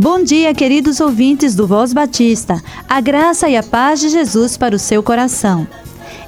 Bom 0.00 0.22
dia, 0.22 0.54
queridos 0.54 1.00
ouvintes 1.00 1.56
do 1.56 1.66
Voz 1.66 1.92
Batista. 1.92 2.62
A 2.88 3.00
graça 3.00 3.48
e 3.48 3.56
a 3.56 3.64
paz 3.64 3.98
de 3.98 4.08
Jesus 4.08 4.56
para 4.56 4.76
o 4.76 4.78
seu 4.78 5.02
coração. 5.02 5.66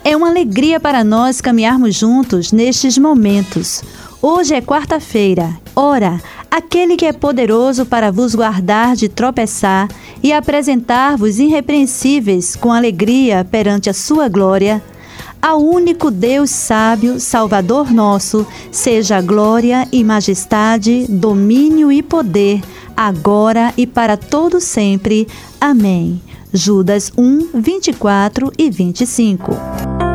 É 0.03 0.17
uma 0.17 0.29
alegria 0.29 0.81
para 0.81 1.05
nós 1.05 1.41
caminharmos 1.41 1.95
juntos 1.95 2.51
nestes 2.51 2.99
momentos. 2.99 3.81
Hoje 4.21 4.57
é 4.57 4.61
quarta-feira. 4.61 5.57
Ora, 5.77 6.21
aquele 6.51 6.97
que 6.97 7.07
é 7.07 7.13
poderoso 7.13 7.87
para 7.87 8.11
vos 8.11 8.35
guardar 8.35 8.97
de 8.97 9.09
tropeçar 9.09 9.87
e 10.21 10.33
apresentar-vos 10.33 11.39
irrepreensíveis 11.39 12.57
com 12.57 12.73
alegria 12.73 13.47
perante 13.49 13.89
a 13.89 13.95
sua 13.95 14.29
glória, 14.29 14.83
ao 15.41 15.61
único 15.61 16.11
Deus 16.11 16.51
sábio, 16.51 17.19
Salvador 17.19 17.91
nosso, 17.93 18.47
seja 18.71 19.21
glória 19.21 19.89
e 19.91 20.05
majestade, 20.05 21.07
domínio 21.09 21.91
e 21.91 22.03
poder, 22.03 22.61
agora 22.97 23.73
e 23.77 23.87
para 23.87 24.17
todo 24.17 24.61
sempre. 24.61 25.27
Amém. 25.61 26.21
Judas 26.53 27.13
1, 27.17 27.51
24 27.55 28.53
e 28.59 28.71
25. 28.71 30.10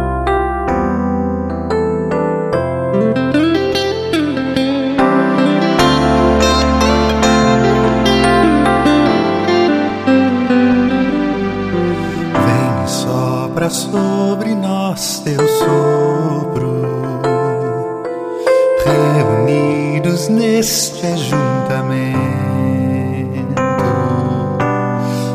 Neste 20.29 21.05
ajuntamento. 21.05 22.19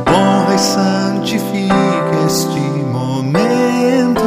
Honra 0.08 0.54
e 0.54 0.58
santifica 0.58 2.26
este 2.26 2.58
momento 2.58 4.20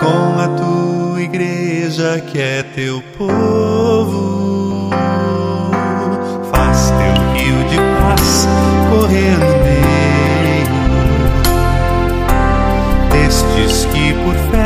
com 0.00 0.40
a 0.40 0.48
tua 0.48 1.22
igreja 1.22 2.20
que 2.20 2.38
é 2.38 2.62
teu 2.62 3.02
povo. 3.18 4.90
Faz 6.52 6.90
teu 6.90 7.14
rio 7.34 7.64
de 7.68 7.76
paz 7.98 8.48
correr 8.90 9.38
no 9.38 9.64
meio 9.64 9.80
destes 13.10 13.84
que 13.86 14.14
por 14.24 14.34
fé 14.50 14.59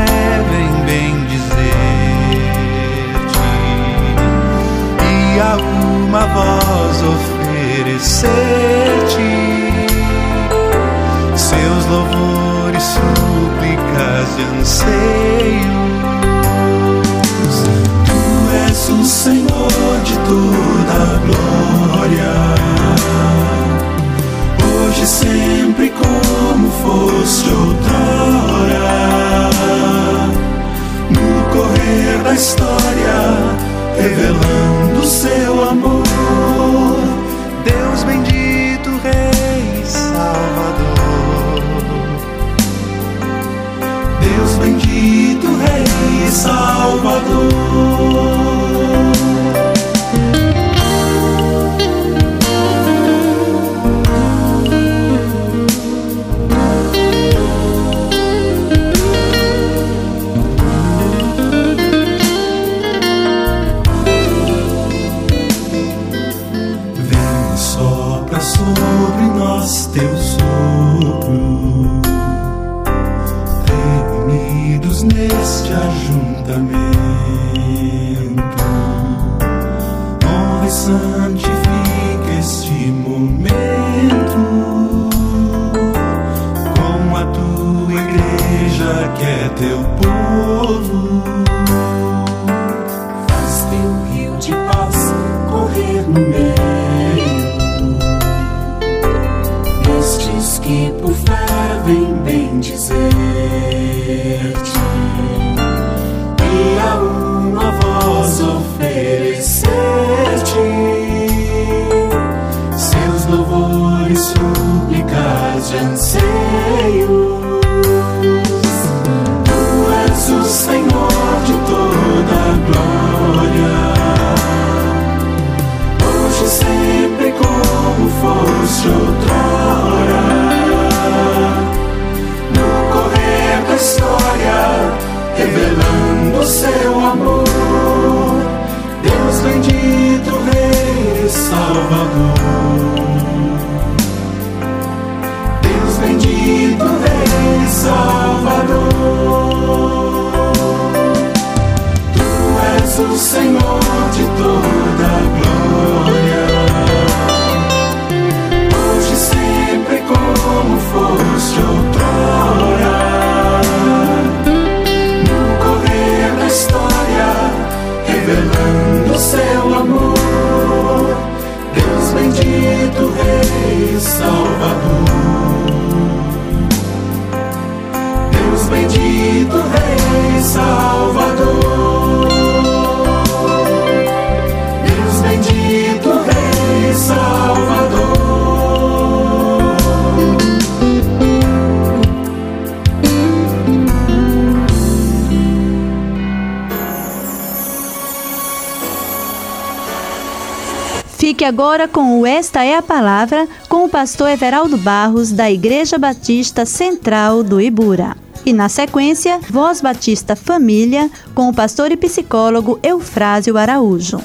Fique 201.45 201.61
agora 201.61 201.87
com 201.87 202.19
o 202.19 202.25
Esta 202.25 202.63
é 202.63 202.75
a 202.75 202.81
Palavra 202.81 203.47
com 203.69 203.85
o 203.85 203.89
pastor 203.89 204.29
Everaldo 204.29 204.79
Barros, 204.79 205.31
da 205.31 205.51
Igreja 205.51 205.95
Batista 205.95 206.65
Central 206.65 207.43
do 207.43 207.61
Ibura. 207.61 208.17
E 208.43 208.51
na 208.51 208.67
sequência, 208.67 209.39
Voz 209.51 209.79
Batista 209.79 210.35
Família 210.35 211.07
com 211.35 211.47
o 211.47 211.53
pastor 211.53 211.91
e 211.91 211.97
psicólogo 211.97 212.79
Eufrásio 212.81 213.59
Araújo. 213.59 214.19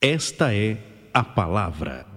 Esta 0.00 0.54
é 0.54 0.76
a 1.12 1.24
palavra. 1.24 2.09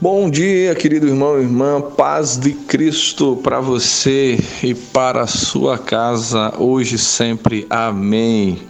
Bom 0.00 0.30
dia, 0.30 0.76
querido 0.76 1.08
irmão 1.08 1.40
e 1.40 1.42
irmã, 1.42 1.80
paz 1.80 2.38
de 2.38 2.52
Cristo 2.52 3.34
para 3.42 3.58
você 3.58 4.38
e 4.62 4.72
para 4.72 5.22
a 5.22 5.26
sua 5.26 5.76
casa, 5.76 6.54
hoje 6.56 6.94
e 6.94 6.98
sempre. 6.98 7.66
Amém. 7.68 8.62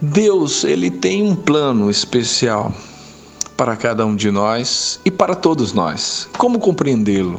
Deus, 0.00 0.64
ele 0.64 0.90
tem 0.90 1.22
um 1.22 1.36
plano 1.36 1.90
especial 1.90 2.72
para 3.54 3.76
cada 3.76 4.06
um 4.06 4.16
de 4.16 4.30
nós 4.30 4.98
e 5.04 5.10
para 5.10 5.34
todos 5.34 5.74
nós. 5.74 6.26
Como 6.38 6.58
compreendê-lo? 6.58 7.38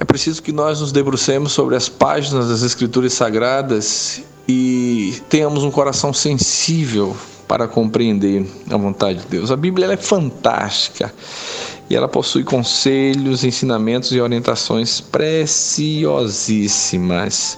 É 0.00 0.04
preciso 0.04 0.42
que 0.42 0.50
nós 0.50 0.80
nos 0.80 0.90
debrucemos 0.90 1.52
sobre 1.52 1.76
as 1.76 1.88
páginas 1.88 2.48
das 2.48 2.62
Escrituras 2.62 3.12
Sagradas 3.12 4.20
e 4.48 5.14
tenhamos 5.28 5.62
um 5.62 5.70
coração 5.70 6.12
sensível 6.12 7.16
para 7.46 7.68
compreender 7.68 8.46
a 8.70 8.76
vontade 8.76 9.20
de 9.20 9.26
Deus. 9.26 9.50
A 9.50 9.56
Bíblia 9.56 9.92
é 9.92 9.96
fantástica 9.96 11.12
e 11.88 11.94
ela 11.94 12.08
possui 12.08 12.42
conselhos, 12.42 13.44
ensinamentos 13.44 14.10
e 14.12 14.20
orientações 14.20 15.00
preciosíssimas 15.00 17.56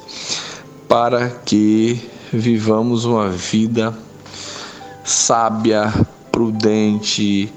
para 0.86 1.30
que 1.30 1.98
vivamos 2.32 3.04
uma 3.04 3.28
vida 3.30 3.92
sábia, 5.04 5.92
prudente, 6.30 7.52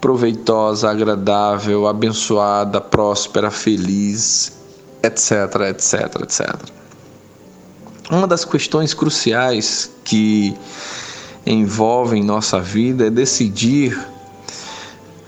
proveitosa, 0.00 0.90
agradável, 0.90 1.86
abençoada, 1.86 2.80
próspera, 2.80 3.48
feliz, 3.50 4.52
etc, 5.02 5.32
etc, 5.70 6.22
etc. 6.22 6.56
Uma 8.10 8.26
das 8.26 8.44
questões 8.44 8.92
cruciais 8.92 9.90
que 10.04 10.54
envolvem 11.46 12.22
nossa 12.22 12.60
vida 12.60 13.06
é 13.06 13.10
decidir 13.10 13.98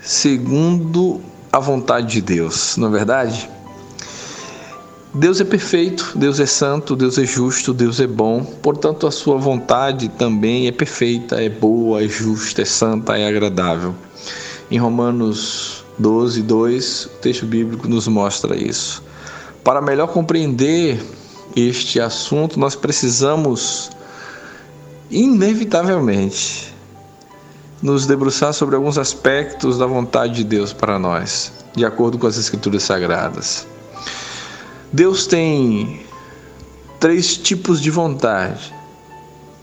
segundo 0.01 1.21
a 1.51 1.59
vontade 1.59 2.07
de 2.13 2.21
Deus, 2.21 2.77
não 2.77 2.87
é 2.87 2.91
verdade? 2.91 3.49
Deus 5.13 5.41
é 5.41 5.43
perfeito, 5.43 6.13
Deus 6.15 6.39
é 6.39 6.45
santo, 6.45 6.95
Deus 6.95 7.17
é 7.17 7.25
justo, 7.25 7.73
Deus 7.73 7.99
é 7.99 8.07
bom, 8.07 8.43
portanto, 8.43 9.07
a 9.07 9.11
sua 9.11 9.37
vontade 9.37 10.09
também 10.09 10.67
é 10.67 10.71
perfeita, 10.71 11.41
é 11.41 11.49
boa, 11.49 12.03
é 12.03 12.07
justa, 12.07 12.61
é 12.61 12.65
santa, 12.65 13.17
é 13.17 13.27
agradável. 13.27 13.95
Em 14.69 14.77
Romanos 14.77 15.83
12, 15.97 16.43
2, 16.43 17.05
o 17.05 17.09
texto 17.21 17.45
bíblico 17.45 17.87
nos 17.87 18.07
mostra 18.07 18.55
isso. 18.55 19.03
Para 19.63 19.81
melhor 19.81 20.07
compreender 20.07 21.03
este 21.55 21.99
assunto, 21.99 22.59
nós 22.59 22.75
precisamos 22.75 23.89
inevitavelmente 25.09 26.73
nos 27.81 28.05
debruçar 28.05 28.53
sobre 28.53 28.75
alguns 28.75 28.97
aspectos 28.97 29.77
da 29.77 29.85
vontade 29.85 30.35
de 30.35 30.43
Deus 30.43 30.73
para 30.73 30.97
nós, 30.97 31.53
de 31.75 31.85
acordo 31.85 32.17
com 32.17 32.27
as 32.27 32.37
Escrituras 32.37 32.83
Sagradas. 32.83 33.67
Deus 34.91 35.27
tem 35.27 36.01
três 36.99 37.37
tipos 37.37 37.81
de 37.81 37.91
vontade. 37.91 38.73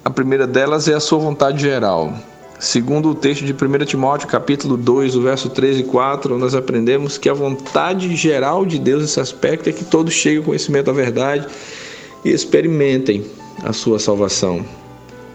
A 0.05 0.11
primeira 0.11 0.47
delas 0.47 0.87
é 0.87 0.95
a 0.95 1.01
sua 1.01 1.19
vontade 1.19 1.61
geral. 1.61 2.13
Segundo 2.61 3.11
o 3.11 3.15
texto 3.15 3.45
de 3.45 3.53
1 3.53 3.85
Timóteo, 3.85 4.29
capítulo 4.29 4.77
2, 4.77 5.17
o 5.17 5.23
verso 5.23 5.51
3 5.51 5.81
e 5.81 5.83
4, 5.83 6.39
nós 6.39 6.55
aprendemos 6.55 7.19
que 7.19 7.29
a 7.29 7.35
vontade 7.35 8.15
geral 8.15 8.65
de 8.65 8.79
Deus 8.79 9.03
nesse 9.03 9.21
aspecto 9.21 9.69
é 9.69 9.73
que 9.73 9.85
todos 9.85 10.15
cheguem 10.15 10.39
ao 10.39 10.45
conhecimento 10.45 10.87
da 10.87 10.93
verdade 10.93 11.47
e 12.25 12.31
experimentem 12.31 13.27
a 13.63 13.73
sua 13.73 13.99
salvação 13.99 14.65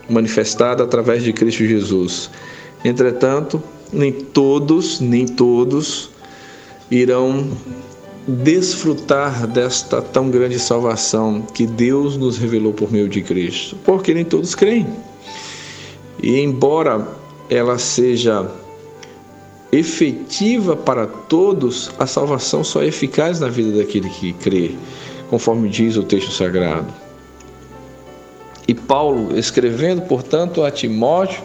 manifestada 0.10 0.84
através 0.84 1.24
de 1.24 1.32
Cristo 1.32 1.66
Jesus. 1.66 2.30
Entretanto, 2.84 3.62
nem 3.92 4.12
todos, 4.12 5.00
nem 5.00 5.28
todos 5.28 6.10
irão 6.90 7.50
desfrutar 8.28 9.48
desta 9.48 10.02
tão 10.02 10.30
grande 10.30 10.60
salvação 10.60 11.42
que 11.54 11.66
Deus 11.66 12.16
nos 12.18 12.38
revelou 12.38 12.74
por 12.74 12.92
meio 12.92 13.10
de 13.10 13.22
Cristo, 13.22 13.76
porque 13.84 14.14
nem 14.14 14.24
todos 14.24 14.54
creem. 14.54 14.88
E 16.22 16.40
embora 16.40 17.08
ela 17.50 17.78
seja 17.78 18.50
efetiva 19.72 20.76
para 20.76 21.08
todos, 21.08 21.92
a 21.98 22.06
salvação 22.06 22.64
só 22.64 22.82
é 22.82 22.88
eficaz 22.88 23.40
na 23.40 23.48
vida 23.48 23.78
daquele 23.78 24.10
que 24.10 24.34
crê, 24.34 24.72
conforme 25.30 25.70
diz 25.70 25.96
o 25.96 26.04
texto 26.04 26.32
sagrado. 26.32 27.09
E 28.70 28.74
Paulo, 28.76 29.36
escrevendo, 29.36 30.04
portanto, 30.04 30.64
a 30.64 30.70
Timóteo, 30.70 31.42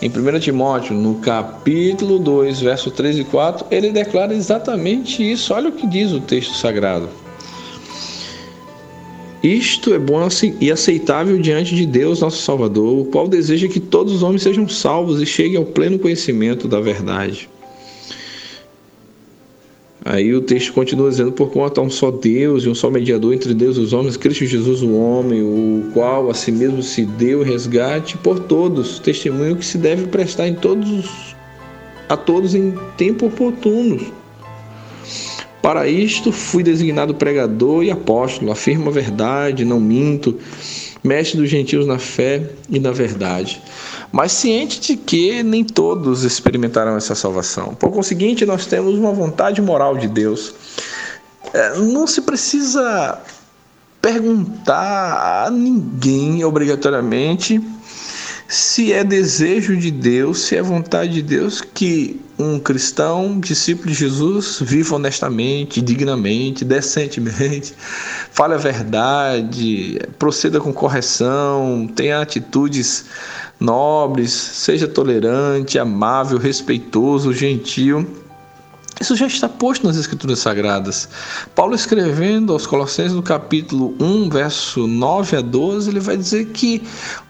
em 0.00 0.08
1 0.08 0.38
Timóteo, 0.38 0.94
no 0.94 1.16
capítulo 1.16 2.20
2, 2.20 2.60
verso 2.60 2.88
3 2.88 3.18
e 3.18 3.24
4, 3.24 3.66
ele 3.68 3.90
declara 3.90 4.32
exatamente 4.32 5.28
isso. 5.28 5.52
Olha 5.52 5.70
o 5.70 5.72
que 5.72 5.88
diz 5.88 6.12
o 6.12 6.20
texto 6.20 6.54
sagrado. 6.54 7.08
Isto 9.42 9.92
é 9.92 9.98
bom 9.98 10.20
e 10.60 10.70
aceitável 10.70 11.36
diante 11.36 11.74
de 11.74 11.84
Deus, 11.84 12.20
nosso 12.20 12.40
Salvador, 12.40 12.96
o 12.96 13.06
qual 13.06 13.26
deseja 13.26 13.66
que 13.66 13.80
todos 13.80 14.12
os 14.12 14.22
homens 14.22 14.42
sejam 14.42 14.68
salvos 14.68 15.20
e 15.20 15.26
cheguem 15.26 15.56
ao 15.56 15.64
pleno 15.64 15.98
conhecimento 15.98 16.68
da 16.68 16.78
verdade. 16.78 17.48
Aí 20.08 20.32
o 20.32 20.40
texto 20.40 20.72
continua 20.72 21.10
dizendo: 21.10 21.32
Por 21.32 21.50
conta 21.50 21.80
um 21.80 21.90
só 21.90 22.12
Deus 22.12 22.62
e 22.62 22.68
um 22.68 22.76
só 22.76 22.88
mediador 22.88 23.34
entre 23.34 23.52
Deus 23.52 23.76
e 23.76 23.80
os 23.80 23.92
homens, 23.92 24.16
Cristo 24.16 24.46
Jesus, 24.46 24.80
o 24.80 24.92
homem, 24.92 25.42
o 25.42 25.90
qual 25.92 26.30
a 26.30 26.34
si 26.34 26.52
mesmo 26.52 26.80
se 26.80 27.04
deu 27.04 27.42
resgate 27.42 28.16
por 28.18 28.38
todos, 28.38 29.00
testemunho 29.00 29.56
que 29.56 29.64
se 29.64 29.76
deve 29.76 30.06
prestar 30.06 30.46
em 30.46 30.54
todos 30.54 31.34
a 32.08 32.16
todos 32.16 32.54
em 32.54 32.72
tempo 32.96 33.26
oportuno. 33.26 33.98
Para 35.60 35.88
isto 35.88 36.30
fui 36.30 36.62
designado 36.62 37.12
pregador 37.12 37.82
e 37.82 37.90
apóstolo, 37.90 38.52
afirmo 38.52 38.90
a 38.90 38.92
verdade, 38.92 39.64
não 39.64 39.80
minto, 39.80 40.38
mestre 41.02 41.40
dos 41.40 41.50
gentios 41.50 41.84
na 41.84 41.98
fé 41.98 42.48
e 42.70 42.78
na 42.78 42.92
verdade 42.92 43.60
mas 44.12 44.32
ciente 44.32 44.80
de 44.80 44.96
que 44.96 45.42
nem 45.42 45.64
todos 45.64 46.24
experimentarão 46.24 46.96
essa 46.96 47.14
salvação. 47.14 47.74
Por 47.74 47.90
conseguinte, 47.90 48.46
nós 48.46 48.66
temos 48.66 48.94
uma 48.94 49.12
vontade 49.12 49.60
moral 49.60 49.96
de 49.96 50.08
Deus. 50.08 50.54
É, 51.52 51.78
não 51.78 52.06
se 52.06 52.22
precisa 52.22 53.20
perguntar 54.00 55.46
a 55.46 55.50
ninguém 55.50 56.44
obrigatoriamente 56.44 57.60
se 58.48 58.92
é 58.92 59.02
desejo 59.02 59.76
de 59.76 59.90
Deus, 59.90 60.40
se 60.40 60.56
é 60.56 60.62
vontade 60.62 61.14
de 61.14 61.22
Deus 61.22 61.60
que 61.60 62.20
um 62.38 62.58
cristão, 62.58 63.40
discípulo 63.40 63.88
de 63.88 63.94
Jesus, 63.94 64.58
viva 64.60 64.96
honestamente, 64.96 65.80
dignamente, 65.80 66.64
decentemente, 66.64 67.74
fale 68.30 68.54
a 68.54 68.58
verdade, 68.58 69.98
proceda 70.18 70.60
com 70.60 70.72
correção, 70.72 71.88
tenha 71.94 72.20
atitudes 72.20 73.06
nobres, 73.58 74.32
seja 74.32 74.86
tolerante, 74.86 75.78
amável, 75.78 76.38
respeitoso, 76.38 77.32
gentil. 77.32 78.06
Isso 79.00 79.14
já 79.14 79.26
está 79.26 79.48
posto 79.48 79.86
nas 79.86 79.96
Escrituras 79.96 80.38
Sagradas. 80.38 81.08
Paulo, 81.54 81.74
escrevendo 81.74 82.52
aos 82.52 82.66
Colossenses, 82.66 83.12
no 83.12 83.22
capítulo 83.22 83.94
1, 84.00 84.30
verso 84.30 84.86
9 84.86 85.36
a 85.36 85.40
12, 85.42 85.90
ele 85.90 86.00
vai 86.00 86.16
dizer 86.16 86.46
que 86.46 86.82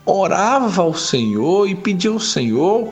orava 0.04 0.82
ao 0.82 0.94
Senhor 0.94 1.68
e 1.68 1.74
pedia 1.74 2.10
ao 2.10 2.20
Senhor 2.20 2.88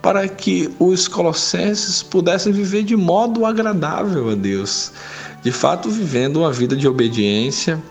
para 0.00 0.28
que 0.28 0.70
os 0.78 1.08
colossenses 1.08 2.02
pudessem 2.02 2.52
viver 2.52 2.82
de 2.82 2.94
modo 2.94 3.46
agradável 3.46 4.30
a 4.30 4.34
Deus. 4.34 4.92
De 5.42 5.50
fato, 5.50 5.90
vivendo 5.90 6.36
uma 6.36 6.52
vida 6.52 6.76
de 6.76 6.86
obediência 6.86 7.82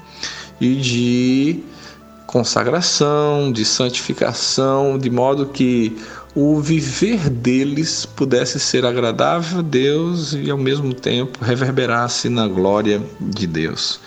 e 0.62 0.76
de 0.76 1.64
consagração, 2.28 3.52
de 3.52 3.66
santificação, 3.66 4.98
de 4.98 5.10
modo 5.10 5.48
que 5.48 5.98
o 6.36 6.60
viver 6.60 7.30
deles 7.30 8.06
pudesse 8.06 8.60
ser 8.60 8.86
agradável 8.86 9.60
a 9.60 9.62
Deus 9.62 10.34
e 10.34 10.50
ao 10.50 10.58
mesmo 10.58 10.94
tempo 10.94 11.44
reverberasse 11.44 12.28
na 12.28 12.48
glória 12.48 13.02
de 13.20 13.46
Deus. 13.46 14.00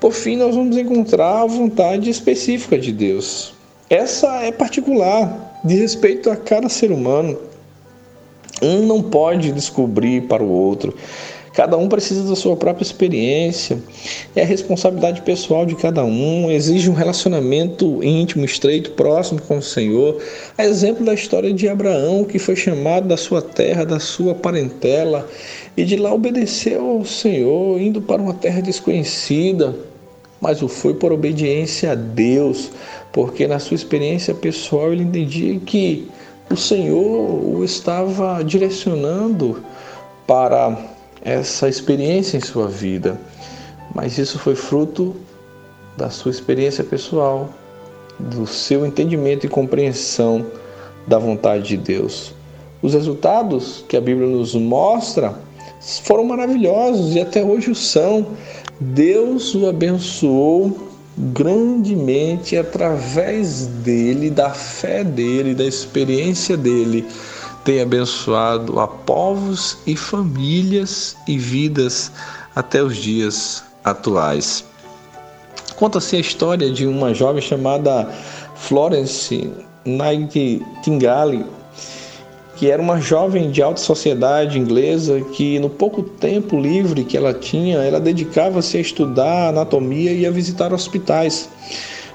Por 0.00 0.12
fim, 0.12 0.36
nós 0.36 0.54
vamos 0.54 0.76
encontrar 0.76 1.42
a 1.42 1.46
vontade 1.46 2.10
específica 2.10 2.76
de 2.76 2.92
Deus. 2.92 3.54
Essa 3.88 4.26
é 4.42 4.50
particular, 4.50 5.60
de 5.64 5.76
respeito 5.76 6.30
a 6.30 6.36
cada 6.36 6.68
ser 6.68 6.90
humano. 6.90 7.38
Um 8.60 8.84
não 8.84 9.00
pode 9.00 9.52
descobrir 9.52 10.22
para 10.22 10.42
o 10.42 10.48
outro. 10.48 10.94
Cada 11.58 11.76
um 11.76 11.88
precisa 11.88 12.22
da 12.22 12.36
sua 12.36 12.54
própria 12.54 12.84
experiência. 12.84 13.80
É 14.36 14.42
a 14.42 14.46
responsabilidade 14.46 15.22
pessoal 15.22 15.66
de 15.66 15.74
cada 15.74 16.04
um. 16.04 16.48
Exige 16.48 16.88
um 16.88 16.94
relacionamento 16.94 18.00
íntimo, 18.00 18.44
estreito, 18.44 18.92
próximo 18.92 19.42
com 19.42 19.58
o 19.58 19.62
Senhor. 19.62 20.22
A 20.56 20.64
exemplo 20.64 21.04
da 21.04 21.12
história 21.12 21.52
de 21.52 21.68
Abraão, 21.68 22.22
que 22.22 22.38
foi 22.38 22.54
chamado 22.54 23.08
da 23.08 23.16
sua 23.16 23.42
terra, 23.42 23.84
da 23.84 23.98
sua 23.98 24.36
parentela, 24.36 25.28
e 25.76 25.84
de 25.84 25.96
lá 25.96 26.14
obedeceu 26.14 26.90
ao 26.90 27.04
Senhor, 27.04 27.80
indo 27.80 28.00
para 28.00 28.22
uma 28.22 28.34
terra 28.34 28.62
desconhecida. 28.62 29.74
Mas 30.40 30.62
o 30.62 30.68
foi 30.68 30.94
por 30.94 31.10
obediência 31.10 31.90
a 31.90 31.94
Deus, 31.96 32.70
porque 33.12 33.48
na 33.48 33.58
sua 33.58 33.74
experiência 33.74 34.32
pessoal 34.32 34.92
ele 34.92 35.02
entendia 35.02 35.58
que 35.58 36.08
o 36.48 36.56
Senhor 36.56 37.44
o 37.44 37.64
estava 37.64 38.44
direcionando 38.44 39.60
para 40.24 40.96
essa 41.22 41.68
experiência 41.68 42.36
em 42.36 42.40
sua 42.40 42.68
vida, 42.68 43.20
mas 43.94 44.18
isso 44.18 44.38
foi 44.38 44.54
fruto 44.54 45.16
da 45.96 46.10
sua 46.10 46.30
experiência 46.30 46.84
pessoal, 46.84 47.50
do 48.18 48.46
seu 48.46 48.86
entendimento 48.86 49.46
e 49.46 49.48
compreensão 49.48 50.46
da 51.06 51.18
vontade 51.18 51.68
de 51.68 51.76
Deus. 51.76 52.34
Os 52.82 52.94
resultados 52.94 53.84
que 53.88 53.96
a 53.96 54.00
Bíblia 54.00 54.28
nos 54.28 54.54
mostra 54.54 55.34
foram 56.04 56.24
maravilhosos 56.24 57.14
e 57.14 57.20
até 57.20 57.42
hoje 57.42 57.70
o 57.70 57.74
são. 57.74 58.26
Deus 58.80 59.54
o 59.54 59.68
abençoou 59.68 60.88
grandemente 61.16 62.56
através 62.56 63.66
dele, 63.66 64.30
da 64.30 64.50
fé 64.50 65.02
dele, 65.02 65.54
da 65.54 65.64
experiência 65.64 66.56
dele 66.56 67.04
tem 67.68 67.82
abençoado 67.82 68.80
a 68.80 68.88
povos 68.88 69.76
e 69.86 69.94
famílias 69.94 71.14
e 71.28 71.36
vidas 71.36 72.10
até 72.56 72.82
os 72.82 72.96
dias 72.96 73.62
atuais. 73.84 74.64
Conta-se 75.76 76.16
a 76.16 76.18
história 76.18 76.70
de 76.70 76.86
uma 76.86 77.12
jovem 77.12 77.42
chamada 77.42 78.08
Florence 78.54 79.52
Nightingale, 79.84 81.44
que 82.56 82.70
era 82.70 82.80
uma 82.80 83.02
jovem 83.02 83.50
de 83.50 83.62
alta 83.62 83.82
sociedade 83.82 84.58
inglesa 84.58 85.20
que 85.34 85.58
no 85.58 85.68
pouco 85.68 86.02
tempo 86.02 86.58
livre 86.58 87.04
que 87.04 87.18
ela 87.18 87.34
tinha, 87.34 87.80
ela 87.80 88.00
dedicava-se 88.00 88.78
a 88.78 88.80
estudar 88.80 89.50
anatomia 89.50 90.14
e 90.14 90.24
a 90.24 90.30
visitar 90.30 90.72
hospitais 90.72 91.50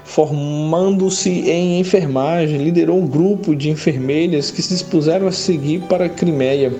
formando-se 0.04 1.30
em 1.30 1.80
enfermagem, 1.80 2.58
liderou 2.58 2.98
um 2.98 3.06
grupo 3.06 3.56
de 3.56 3.70
enfermeiras 3.70 4.50
que 4.50 4.62
se 4.62 4.68
dispuseram 4.74 5.26
a 5.26 5.32
seguir 5.32 5.80
para 5.88 6.04
a 6.06 6.08
Crimeia 6.08 6.72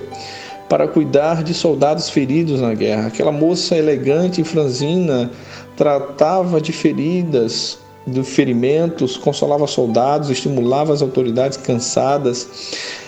para 0.69 0.87
cuidar 0.87 1.43
de 1.43 1.53
soldados 1.53 2.09
feridos 2.09 2.61
na 2.61 2.73
guerra. 2.73 3.07
Aquela 3.07 3.31
moça 3.31 3.75
elegante 3.75 4.41
e 4.41 4.43
franzina 4.43 5.29
tratava 5.75 6.59
de 6.59 6.71
feridas, 6.71 7.77
de 8.07 8.23
ferimentos, 8.23 9.17
consolava 9.17 9.67
soldados, 9.67 10.29
estimulava 10.29 10.93
as 10.93 11.01
autoridades 11.01 11.57
cansadas. 11.57 12.47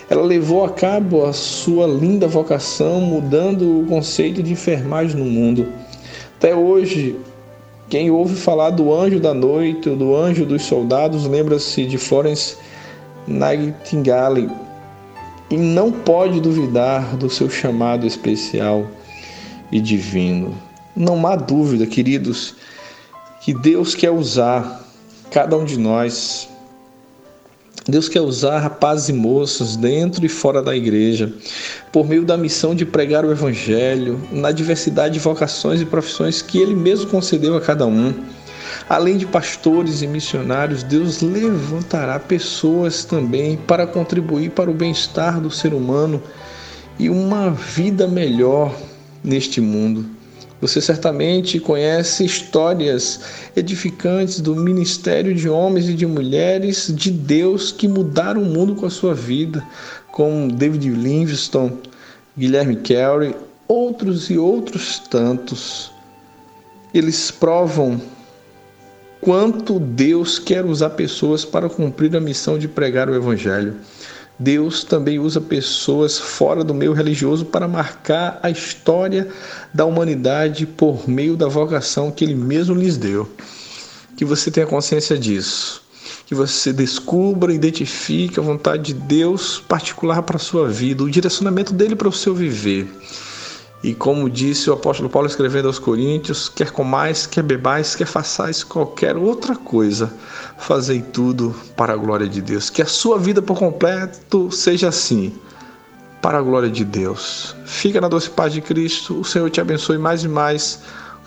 Ela 0.10 0.24
levou 0.24 0.64
a 0.64 0.70
cabo 0.70 1.26
a 1.26 1.34
sua 1.34 1.86
linda 1.88 2.28
vocação, 2.28 3.02
mudando 3.02 3.82
o 3.82 3.86
conceito 3.86 4.42
de 4.42 4.54
enfermagem 4.54 5.18
no 5.18 5.26
mundo. 5.26 5.68
Até 6.38 6.56
hoje, 6.56 7.16
quem 7.90 8.12
ouve 8.12 8.36
falar 8.36 8.72
do 8.72 8.94
anjo 8.94 9.20
da 9.20 9.34
noite, 9.34 9.90
do 9.90 10.16
anjo 10.16 10.46
dos 10.46 10.64
soldados, 10.64 11.26
lembra-se 11.26 11.86
de 11.86 11.98
Florence 11.98 12.58
Nightingale 13.26 14.50
e 15.50 15.56
não 15.56 15.92
pode 15.92 16.42
duvidar 16.42 17.16
do 17.16 17.30
seu 17.30 17.50
chamado 17.50 18.06
especial 18.06 18.86
e 19.72 19.80
divino. 19.80 20.54
Não 20.96 21.26
há 21.26 21.36
dúvida, 21.36 21.86
queridos, 21.86 22.56
que 23.42 23.54
Deus 23.54 23.96
quer 23.96 24.12
usar 24.12 24.86
cada 25.32 25.56
um 25.56 25.64
de 25.64 25.78
nós 25.78 26.50
Deus 27.86 28.10
quer 28.10 28.22
usar 28.22 28.60
rapazes 28.60 29.10
e 29.10 29.14
moças 29.14 29.76
dentro 29.76 30.26
e 30.26 30.30
fora 30.30 30.62
da 30.62 30.76
igreja, 30.76 31.32
por 31.92 32.08
meio 32.08 32.26
da 32.26 32.38
missão 32.38 32.76
de 32.76 32.86
pregar 32.86 33.24
o 33.24 33.32
Evangelho, 33.32 34.22
na 34.32 34.52
diversidade 34.52 35.14
de 35.14 35.20
vocações 35.20 35.82
e 35.82 35.86
profissões 35.86 36.42
que 36.42 36.58
Ele 36.58 36.76
mesmo 36.76 37.10
concedeu 37.10 37.56
a 37.56 37.62
cada 37.62 37.86
um. 37.86 38.14
Além 38.90 39.18
de 39.18 39.26
pastores 39.26 40.02
e 40.02 40.08
missionários, 40.08 40.84
Deus 40.84 41.22
levantará 41.22 42.20
pessoas 42.20 43.06
também 43.06 43.58
para 43.58 43.88
contribuir 43.88 44.52
para 44.52 44.70
o 44.70 44.74
bem-estar 44.74 45.40
do 45.40 45.50
ser 45.50 45.74
humano 45.74 46.22
e 47.00 47.10
uma 47.10 47.50
vida 47.50 48.08
melhor 48.08 48.76
neste 49.24 49.62
mundo. 49.62 50.17
Você 50.60 50.82
certamente 50.82 51.60
conhece 51.60 52.26
histórias 52.26 53.20
edificantes 53.56 54.40
do 54.40 54.56
ministério 54.56 55.36
de 55.36 55.48
homens 55.48 55.88
e 55.88 55.94
de 55.94 56.06
mulheres 56.08 56.92
de 56.96 57.12
Deus 57.12 57.72
que 57.72 57.88
mudaram 57.88 58.42
o 58.42 58.46
mundo 58.46 58.76
com 58.76 58.88
a 58.88 58.90
sua 58.90 59.14
vida, 59.14 59.64
como 60.12 60.52
David 60.52 60.90
Livingstone, 60.90 61.78
Guilherme 62.36 62.78
Carey, 62.78 63.36
outros 63.68 64.32
e 64.32 64.38
outros 64.38 64.98
tantos. 64.98 65.92
Eles 66.92 67.30
provam 67.30 68.02
quanto 69.22 69.80
Deus 69.80 70.40
quer 70.40 70.66
usar 70.66 70.92
pessoas 70.92 71.46
para 71.46 71.70
cumprir 71.70 72.16
a 72.16 72.22
missão 72.22 72.58
de 72.58 72.68
pregar 72.68 73.10
o 73.10 73.16
Evangelho. 73.16 73.76
Deus 74.40 74.84
também 74.84 75.18
usa 75.18 75.42
pessoas 75.42 76.20
fora 76.20 76.64
do 76.64 76.74
meio 76.74 76.94
religioso 76.94 77.46
para 77.46 77.68
marcar 77.68 78.40
a 78.44 78.50
história 78.52 79.28
da 79.74 79.84
humanidade 79.84 80.66
por 80.66 81.10
meio 81.10 81.36
da 81.36 81.48
vocação 81.48 82.12
que 82.12 82.24
Ele 82.24 82.36
mesmo 82.36 82.76
lhes 82.76 82.98
deu. 82.98 83.28
Que 84.16 84.24
você 84.24 84.52
tenha 84.52 84.68
consciência 84.68 85.18
disso. 85.18 85.82
Que 86.28 86.36
você 86.36 86.72
descubra, 86.72 87.54
identifique 87.54 88.40
a 88.40 88.44
vontade 88.44 88.94
de 88.94 88.94
Deus 88.94 89.60
particular 89.68 90.22
para 90.22 90.36
a 90.36 90.40
sua 90.40 90.68
vida, 90.70 91.04
o 91.04 91.10
direcionamento 91.10 91.74
dele 91.74 91.96
para 91.96 92.08
o 92.08 92.14
seu 92.14 92.36
viver. 92.36 92.88
E 93.84 93.94
como 93.94 94.30
disse 94.30 94.70
o 94.70 94.74
apóstolo 94.74 95.10
Paulo 95.10 95.28
escrevendo 95.28 95.68
aos 95.68 95.78
Coríntios, 95.78 96.50
quer 96.50 96.72
comais, 96.72 97.28
quer 97.28 97.44
bebais, 97.44 97.96
quer 97.96 98.08
façais 98.08 98.64
qualquer 98.64 99.16
outra 99.16 99.56
coisa, 99.56 100.12
fazei 100.58 101.02
tudo 101.02 101.56
para 101.76 101.94
a 101.94 101.98
glória 101.98 102.28
de 102.28 102.42
Deus. 102.42 102.70
Que 102.70 102.82
a 102.82 102.88
sua 102.88 103.20
vida 103.20 103.42
por 103.42 103.58
completo 103.58 104.52
seja 104.52 104.88
assim, 104.88 105.32
para 106.22 106.40
a 106.40 106.42
glória 106.42 106.70
de 106.70 106.84
Deus. 106.84 107.56
Fica 107.66 108.02
na 108.02 108.08
doce 108.08 108.30
paz 108.30 108.52
de 108.52 108.62
Cristo, 108.62 109.20
o 109.20 109.24
Senhor 109.24 109.50
te 109.50 109.62
abençoe 109.62 109.98
mais 109.98 110.24
e 110.24 110.28
mais. 110.28 110.82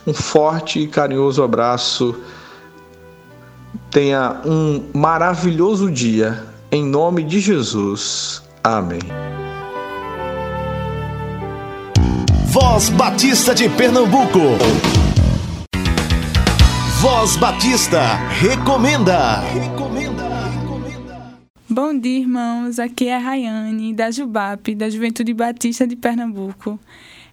Um 0.07 0.15
forte 0.15 0.81
e 0.81 0.89
carinhoso 0.89 1.43
abraço. 1.43 2.17
Tenha 3.91 4.41
um 4.45 4.85
maravilhoso 4.93 5.91
dia, 5.91 6.45
em 6.73 6.85
nome 6.85 7.23
de 7.23 7.39
Jesus. 7.39 8.43
Amém. 8.65 9.30
Voz 12.53 12.89
Batista 12.89 13.55
de 13.55 13.69
Pernambuco. 13.69 14.41
Voz 17.01 17.37
Batista 17.37 18.17
recomenda. 18.41 19.39
Recomenda. 19.53 20.25
Bom 21.69 21.97
dia, 21.97 22.19
irmãos. 22.19 22.81
Aqui 22.81 23.07
é 23.07 23.15
a 23.15 23.19
Rayane, 23.21 23.95
da 23.95 24.11
Jubap, 24.11 24.75
da 24.75 24.91
Juventude 24.91 25.33
Batista 25.33 25.87
de 25.87 25.95
Pernambuco. 25.95 26.77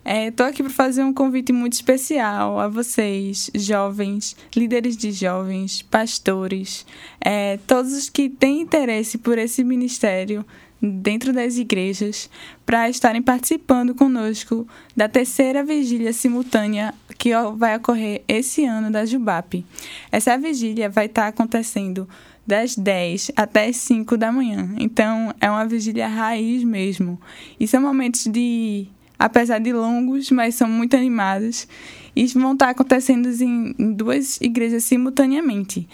Estou 0.06 0.46
é, 0.46 0.50
aqui 0.50 0.62
para 0.62 0.72
fazer 0.72 1.02
um 1.02 1.12
convite 1.12 1.52
muito 1.52 1.74
especial 1.74 2.60
a 2.60 2.68
vocês, 2.68 3.50
jovens, 3.56 4.36
líderes 4.56 4.96
de 4.96 5.12
jovens, 5.12 5.82
pastores, 5.82 6.86
é, 7.20 7.58
todos 7.66 7.92
os 7.92 8.08
que 8.08 8.30
têm 8.30 8.62
interesse 8.62 9.18
por 9.18 9.40
esse 9.40 9.64
ministério 9.64 10.46
dentro 10.82 11.34
das 11.34 11.58
igrejas 11.58 12.30
para 12.66 12.90
estarem 12.90 13.22
participando 13.22 13.96
conosco 13.96 14.68
da 14.96 15.10
terceira 15.10 15.64
vigília 15.64 16.14
simultânea 16.14 16.94
que 17.18 17.32
vai 17.56 17.76
ocorrer 17.78 18.22
esse 18.28 18.66
ano 18.66 18.92
da 18.92 19.06
Jubap. 19.06 19.66
Essa 20.12 20.38
vigília 20.38 20.90
vai 20.90 21.08
estar 21.08 21.28
acontecendo 21.28 22.08
das 22.46 22.76
10 22.76 23.32
até 23.36 23.68
as 23.68 23.76
5 23.78 24.16
da 24.16 24.32
manhã. 24.32 24.74
Então, 24.80 25.34
é 25.42 25.50
uma 25.50 25.66
vigília 25.66 26.08
raiz 26.08 26.64
mesmo. 26.64 27.20
E 27.60 27.68
são 27.68 27.82
momentos 27.82 28.26
de, 28.26 28.88
apesar 29.20 29.60
de 29.60 29.74
longos, 29.74 30.32
mas 30.32 30.56
são 30.56 30.70
muito 30.70 30.96
animados. 30.96 31.68
E 32.16 32.26
vão 32.28 32.54
estar 32.54 32.70
acontecendo 32.70 33.30
em 33.44 33.94
duas 33.94 34.40
igrejas 34.42 34.86
simultaneamente 34.86 35.88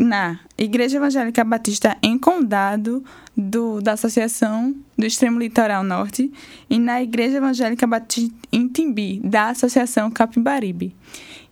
na 0.00 0.40
Igreja 0.56 0.96
Evangélica 0.96 1.44
Batista 1.44 1.96
em 2.02 2.18
Condado 2.18 3.04
do, 3.36 3.80
da 3.80 3.92
Associação 3.92 4.74
do 4.96 5.06
extremo 5.06 5.38
litoral 5.38 5.82
norte, 5.84 6.30
e 6.68 6.78
na 6.78 7.02
Igreja 7.02 7.36
Evangélica 7.36 7.86
Batista 7.86 8.34
em 8.52 8.66
Timbi, 8.68 9.20
da 9.22 9.50
Associação 9.50 10.10
Capibaribe. 10.10 10.94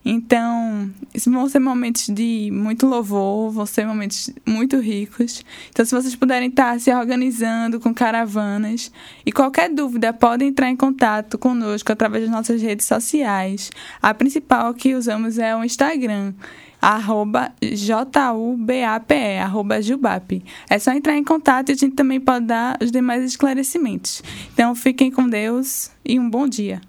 Então, 0.03 0.89
vão 1.27 1.49
ser 1.49 1.59
momentos 1.59 2.07
de 2.07 2.49
muito 2.53 2.87
louvor, 2.87 3.51
vão 3.51 3.65
ser 3.65 3.85
momentos 3.85 4.29
muito 4.45 4.79
ricos. 4.79 5.43
Então, 5.69 5.85
se 5.85 5.93
vocês 5.93 6.15
puderem 6.15 6.49
estar 6.49 6.79
se 6.79 6.93
organizando 6.93 7.79
com 7.79 7.93
caravanas 7.93 8.91
e 9.25 9.31
qualquer 9.31 9.69
dúvida, 9.69 10.13
podem 10.13 10.49
entrar 10.49 10.69
em 10.69 10.75
contato 10.75 11.37
conosco 11.37 11.91
através 11.91 12.23
das 12.23 12.31
nossas 12.31 12.61
redes 12.61 12.85
sociais. 12.85 13.71
A 14.01 14.13
principal 14.13 14.73
que 14.73 14.95
usamos 14.95 15.37
é 15.37 15.55
o 15.55 15.63
Instagram 15.63 16.33
arroba 16.81 17.51
J-U-B-A-P-E, 17.61 19.39
arroba 19.39 19.81
Jubap. 19.81 20.43
É 20.69 20.79
só 20.79 20.91
entrar 20.91 21.15
em 21.15 21.23
contato 21.23 21.69
e 21.69 21.71
a 21.73 21.75
gente 21.75 21.95
também 21.95 22.19
pode 22.19 22.45
dar 22.45 22.77
os 22.81 22.91
demais 22.91 23.23
esclarecimentos. 23.23 24.21
Então, 24.53 24.73
fiquem 24.75 25.11
com 25.11 25.27
Deus 25.27 25.91
e 26.05 26.19
um 26.19 26.29
bom 26.29 26.47
dia. 26.47 26.81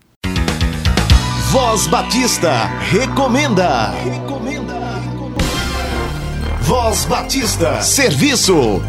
Voz 1.50 1.86
Batista 1.88 2.66
recomenda. 2.90 3.90
Recomenda. 3.90 4.80
Voz 6.62 7.04
Batista, 7.04 7.82
serviço. 7.82 8.80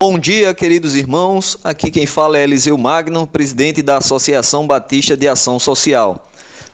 Bom 0.00 0.18
dia, 0.18 0.54
queridos 0.54 0.96
irmãos. 0.96 1.58
Aqui 1.62 1.90
quem 1.90 2.06
fala 2.06 2.38
é 2.38 2.44
Eliseu 2.44 2.76
Magno, 2.78 3.26
presidente 3.26 3.82
da 3.82 3.98
Associação 3.98 4.66
Batista 4.66 5.16
de 5.16 5.28
Ação 5.28 5.58
Social. 5.58 6.26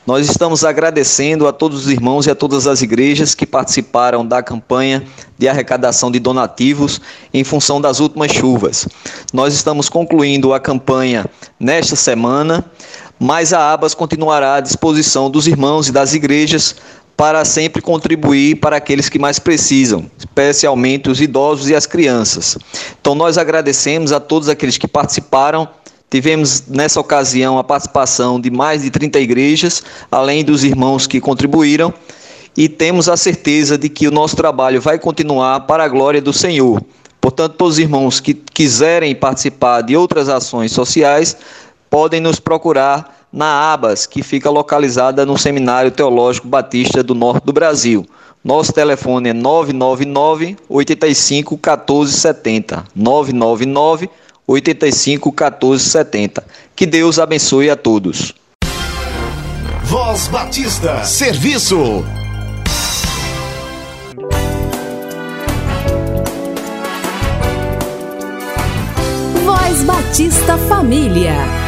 Nós 0.06 0.28
estamos 0.28 0.64
agradecendo 0.64 1.46
a 1.46 1.52
todos 1.52 1.84
os 1.84 1.92
irmãos 1.92 2.26
e 2.26 2.30
a 2.30 2.34
todas 2.34 2.66
as 2.66 2.80
igrejas 2.80 3.34
que 3.34 3.44
participaram 3.44 4.26
da 4.26 4.42
campanha 4.42 5.04
de 5.38 5.46
arrecadação 5.46 6.10
de 6.10 6.18
donativos 6.18 7.00
em 7.34 7.44
função 7.44 7.80
das 7.80 8.00
últimas 8.00 8.32
chuvas. 8.32 8.88
Nós 9.32 9.52
estamos 9.52 9.90
concluindo 9.90 10.54
a 10.54 10.60
campanha 10.60 11.26
nesta 11.58 11.96
semana, 11.96 12.64
mas 13.18 13.52
a 13.52 13.72
Abas 13.72 13.92
continuará 13.92 14.54
à 14.54 14.60
disposição 14.60 15.30
dos 15.30 15.46
irmãos 15.46 15.88
e 15.88 15.92
das 15.92 16.14
igrejas 16.14 16.76
para 17.14 17.44
sempre 17.44 17.82
contribuir 17.82 18.56
para 18.56 18.76
aqueles 18.76 19.10
que 19.10 19.18
mais 19.18 19.38
precisam, 19.38 20.10
especialmente 20.16 21.10
os 21.10 21.20
idosos 21.20 21.68
e 21.68 21.74
as 21.74 21.84
crianças. 21.84 22.56
Então 22.98 23.14
nós 23.14 23.36
agradecemos 23.36 24.10
a 24.10 24.18
todos 24.18 24.48
aqueles 24.48 24.78
que 24.78 24.88
participaram 24.88 25.68
Tivemos 26.10 26.64
nessa 26.66 26.98
ocasião 26.98 27.56
a 27.56 27.62
participação 27.62 28.40
de 28.40 28.50
mais 28.50 28.82
de 28.82 28.90
30 28.90 29.20
igrejas, 29.20 29.82
além 30.10 30.44
dos 30.44 30.64
irmãos 30.64 31.06
que 31.06 31.20
contribuíram, 31.20 31.94
e 32.56 32.68
temos 32.68 33.08
a 33.08 33.16
certeza 33.16 33.78
de 33.78 33.88
que 33.88 34.08
o 34.08 34.10
nosso 34.10 34.34
trabalho 34.34 34.80
vai 34.80 34.98
continuar 34.98 35.60
para 35.60 35.84
a 35.84 35.88
glória 35.88 36.20
do 36.20 36.32
Senhor. 36.32 36.82
Portanto, 37.20 37.54
todos 37.54 37.74
os 37.74 37.78
irmãos 37.78 38.18
que 38.18 38.34
quiserem 38.34 39.14
participar 39.14 39.82
de 39.82 39.96
outras 39.96 40.28
ações 40.28 40.72
sociais, 40.72 41.36
podem 41.88 42.20
nos 42.20 42.40
procurar 42.40 43.26
na 43.32 43.72
ABAS, 43.72 44.06
que 44.06 44.22
fica 44.22 44.50
localizada 44.50 45.24
no 45.24 45.38
Seminário 45.38 45.92
Teológico 45.92 46.48
Batista 46.48 47.02
do 47.02 47.14
Norte 47.14 47.44
do 47.44 47.52
Brasil. 47.52 48.04
Nosso 48.42 48.72
telefone 48.72 49.28
é 49.28 49.32
999 49.32 50.56
85 50.68 51.58
14 51.58 52.12
70. 52.12 52.84
999 52.96 54.10
85 54.50 55.30
14 55.32 55.84
70. 55.88 56.44
Que 56.74 56.84
Deus 56.84 57.20
abençoe 57.20 57.70
a 57.70 57.76
todos. 57.76 58.34
Voz 59.84 60.26
Batista, 60.26 61.04
serviço. 61.04 62.04
Voz 69.44 69.82
Batista 69.84 70.58
Família. 70.68 71.59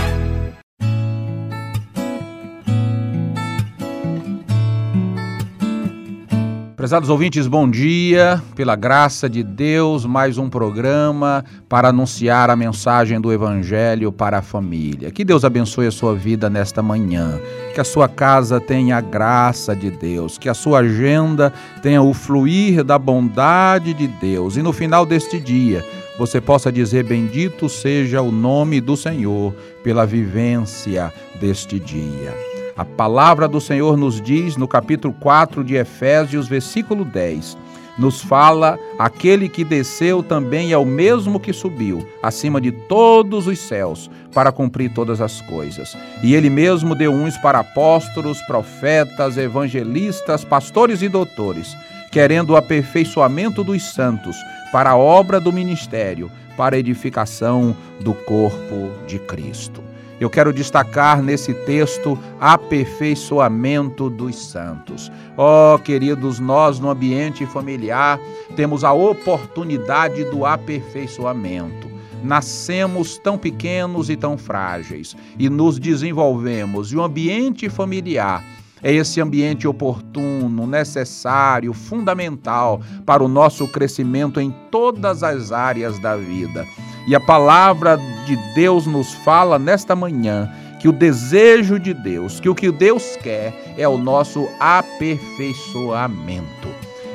Prezados 6.82 7.08
ouvintes, 7.08 7.46
bom 7.46 7.70
dia. 7.70 8.42
Pela 8.56 8.74
graça 8.74 9.30
de 9.30 9.44
Deus, 9.44 10.04
mais 10.04 10.36
um 10.36 10.50
programa 10.50 11.44
para 11.68 11.90
anunciar 11.90 12.50
a 12.50 12.56
mensagem 12.56 13.20
do 13.20 13.32
Evangelho 13.32 14.10
para 14.10 14.38
a 14.38 14.42
família. 14.42 15.12
Que 15.12 15.24
Deus 15.24 15.44
abençoe 15.44 15.86
a 15.86 15.92
sua 15.92 16.12
vida 16.12 16.50
nesta 16.50 16.82
manhã. 16.82 17.38
Que 17.72 17.80
a 17.80 17.84
sua 17.84 18.08
casa 18.08 18.60
tenha 18.60 18.96
a 18.96 19.00
graça 19.00 19.76
de 19.76 19.92
Deus. 19.92 20.36
Que 20.38 20.48
a 20.48 20.54
sua 20.54 20.80
agenda 20.80 21.52
tenha 21.80 22.02
o 22.02 22.12
fluir 22.12 22.82
da 22.82 22.98
bondade 22.98 23.94
de 23.94 24.08
Deus. 24.08 24.56
E 24.56 24.60
no 24.60 24.72
final 24.72 25.06
deste 25.06 25.38
dia, 25.38 25.86
você 26.18 26.40
possa 26.40 26.72
dizer: 26.72 27.04
Bendito 27.04 27.68
seja 27.68 28.20
o 28.22 28.32
nome 28.32 28.80
do 28.80 28.96
Senhor 28.96 29.54
pela 29.84 30.04
vivência 30.04 31.12
deste 31.40 31.78
dia. 31.78 32.51
A 32.82 32.84
palavra 32.84 33.46
do 33.46 33.60
Senhor 33.60 33.96
nos 33.96 34.20
diz 34.20 34.56
no 34.56 34.66
capítulo 34.66 35.14
4 35.20 35.62
de 35.62 35.76
Efésios, 35.76 36.48
versículo 36.48 37.04
10. 37.04 37.56
Nos 37.96 38.20
fala: 38.20 38.76
aquele 38.98 39.48
que 39.48 39.62
desceu 39.62 40.20
também 40.20 40.72
é 40.72 40.76
o 40.76 40.84
mesmo 40.84 41.38
que 41.38 41.52
subiu, 41.52 42.04
acima 42.20 42.60
de 42.60 42.72
todos 42.72 43.46
os 43.46 43.60
céus, 43.60 44.10
para 44.34 44.50
cumprir 44.50 44.92
todas 44.92 45.20
as 45.20 45.40
coisas. 45.42 45.96
E 46.24 46.34
ele 46.34 46.50
mesmo 46.50 46.96
deu 46.96 47.12
uns 47.12 47.36
para 47.36 47.60
apóstolos, 47.60 48.42
profetas, 48.48 49.36
evangelistas, 49.36 50.44
pastores 50.44 51.02
e 51.02 51.08
doutores, 51.08 51.76
querendo 52.10 52.50
o 52.50 52.56
aperfeiçoamento 52.56 53.62
dos 53.62 53.94
santos, 53.94 54.34
para 54.72 54.90
a 54.90 54.96
obra 54.96 55.38
do 55.38 55.52
ministério, 55.52 56.28
para 56.56 56.74
a 56.74 56.80
edificação 56.80 57.76
do 58.00 58.12
corpo 58.12 58.90
de 59.06 59.20
Cristo. 59.20 59.91
Eu 60.22 60.30
quero 60.30 60.52
destacar 60.52 61.20
nesse 61.20 61.52
texto 61.52 62.16
aperfeiçoamento 62.40 64.08
dos 64.08 64.36
santos. 64.36 65.10
Ó, 65.36 65.74
oh, 65.74 65.78
queridos, 65.80 66.38
nós 66.38 66.78
no 66.78 66.88
ambiente 66.88 67.44
familiar 67.44 68.20
temos 68.54 68.84
a 68.84 68.92
oportunidade 68.92 70.24
do 70.26 70.46
aperfeiçoamento 70.46 71.90
nascemos 72.22 73.18
tão 73.18 73.36
pequenos 73.36 74.08
e 74.08 74.14
tão 74.16 74.38
frágeis 74.38 75.16
e 75.36 75.50
nos 75.50 75.76
desenvolvemos. 75.76 76.92
E 76.92 76.96
o 76.96 77.02
ambiente 77.02 77.68
familiar 77.68 78.44
é 78.80 78.94
esse 78.94 79.20
ambiente 79.20 79.66
oportuno, 79.66 80.64
necessário, 80.64 81.72
fundamental 81.72 82.80
para 83.04 83.24
o 83.24 83.28
nosso 83.28 83.66
crescimento 83.66 84.40
em 84.40 84.54
todas 84.70 85.24
as 85.24 85.50
áreas 85.50 85.98
da 85.98 86.16
vida. 86.16 86.64
E 87.06 87.14
a 87.14 87.20
palavra 87.20 87.98
de 88.26 88.36
Deus 88.54 88.86
nos 88.86 89.12
fala 89.12 89.58
nesta 89.58 89.94
manhã 89.96 90.50
que 90.78 90.88
o 90.88 90.92
desejo 90.92 91.78
de 91.78 91.94
Deus, 91.94 92.40
que 92.40 92.48
o 92.48 92.54
que 92.54 92.70
Deus 92.70 93.16
quer 93.22 93.52
é 93.76 93.86
o 93.86 93.98
nosso 93.98 94.48
aperfeiçoamento. 94.58 96.68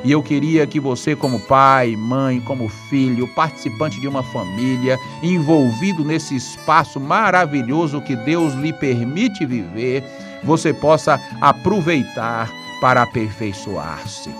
E 0.04 0.12
eu 0.12 0.22
queria 0.22 0.64
que 0.66 0.78
você, 0.78 1.16
como 1.16 1.40
pai, 1.40 1.96
mãe, 1.96 2.40
como 2.40 2.68
filho, 2.88 3.26
participante 3.34 4.00
de 4.00 4.06
uma 4.06 4.22
família, 4.22 4.96
envolvido 5.22 6.04
nesse 6.04 6.36
espaço 6.36 7.00
maravilhoso 7.00 8.00
que 8.00 8.14
Deus 8.14 8.54
lhe 8.54 8.72
permite 8.72 9.44
viver, 9.44 10.04
você 10.44 10.72
possa 10.72 11.20
aproveitar 11.40 12.48
para 12.80 13.02
aperfeiçoar-se 13.02 14.30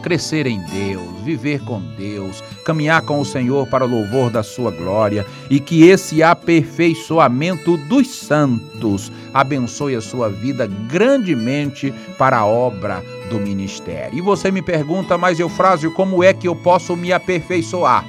crescer 0.00 0.46
em 0.46 0.60
Deus, 0.62 1.20
viver 1.24 1.60
com 1.64 1.80
Deus, 1.96 2.42
caminhar 2.64 3.02
com 3.02 3.20
o 3.20 3.24
Senhor 3.24 3.66
para 3.66 3.84
o 3.84 3.88
louvor 3.88 4.30
da 4.30 4.42
sua 4.42 4.70
glória 4.70 5.26
e 5.48 5.60
que 5.60 5.88
esse 5.88 6.22
aperfeiçoamento 6.22 7.76
dos 7.76 8.08
santos 8.08 9.12
abençoe 9.32 9.94
a 9.94 10.00
sua 10.00 10.28
vida 10.28 10.66
grandemente 10.88 11.92
para 12.18 12.38
a 12.38 12.46
obra 12.46 13.02
do 13.28 13.38
ministério. 13.38 14.18
E 14.18 14.20
você 14.20 14.50
me 14.50 14.62
pergunta, 14.62 15.16
mas 15.16 15.38
Eufrásio, 15.38 15.92
como 15.92 16.22
é 16.22 16.32
que 16.32 16.48
eu 16.48 16.56
posso 16.56 16.96
me 16.96 17.12
aperfeiçoar? 17.12 18.04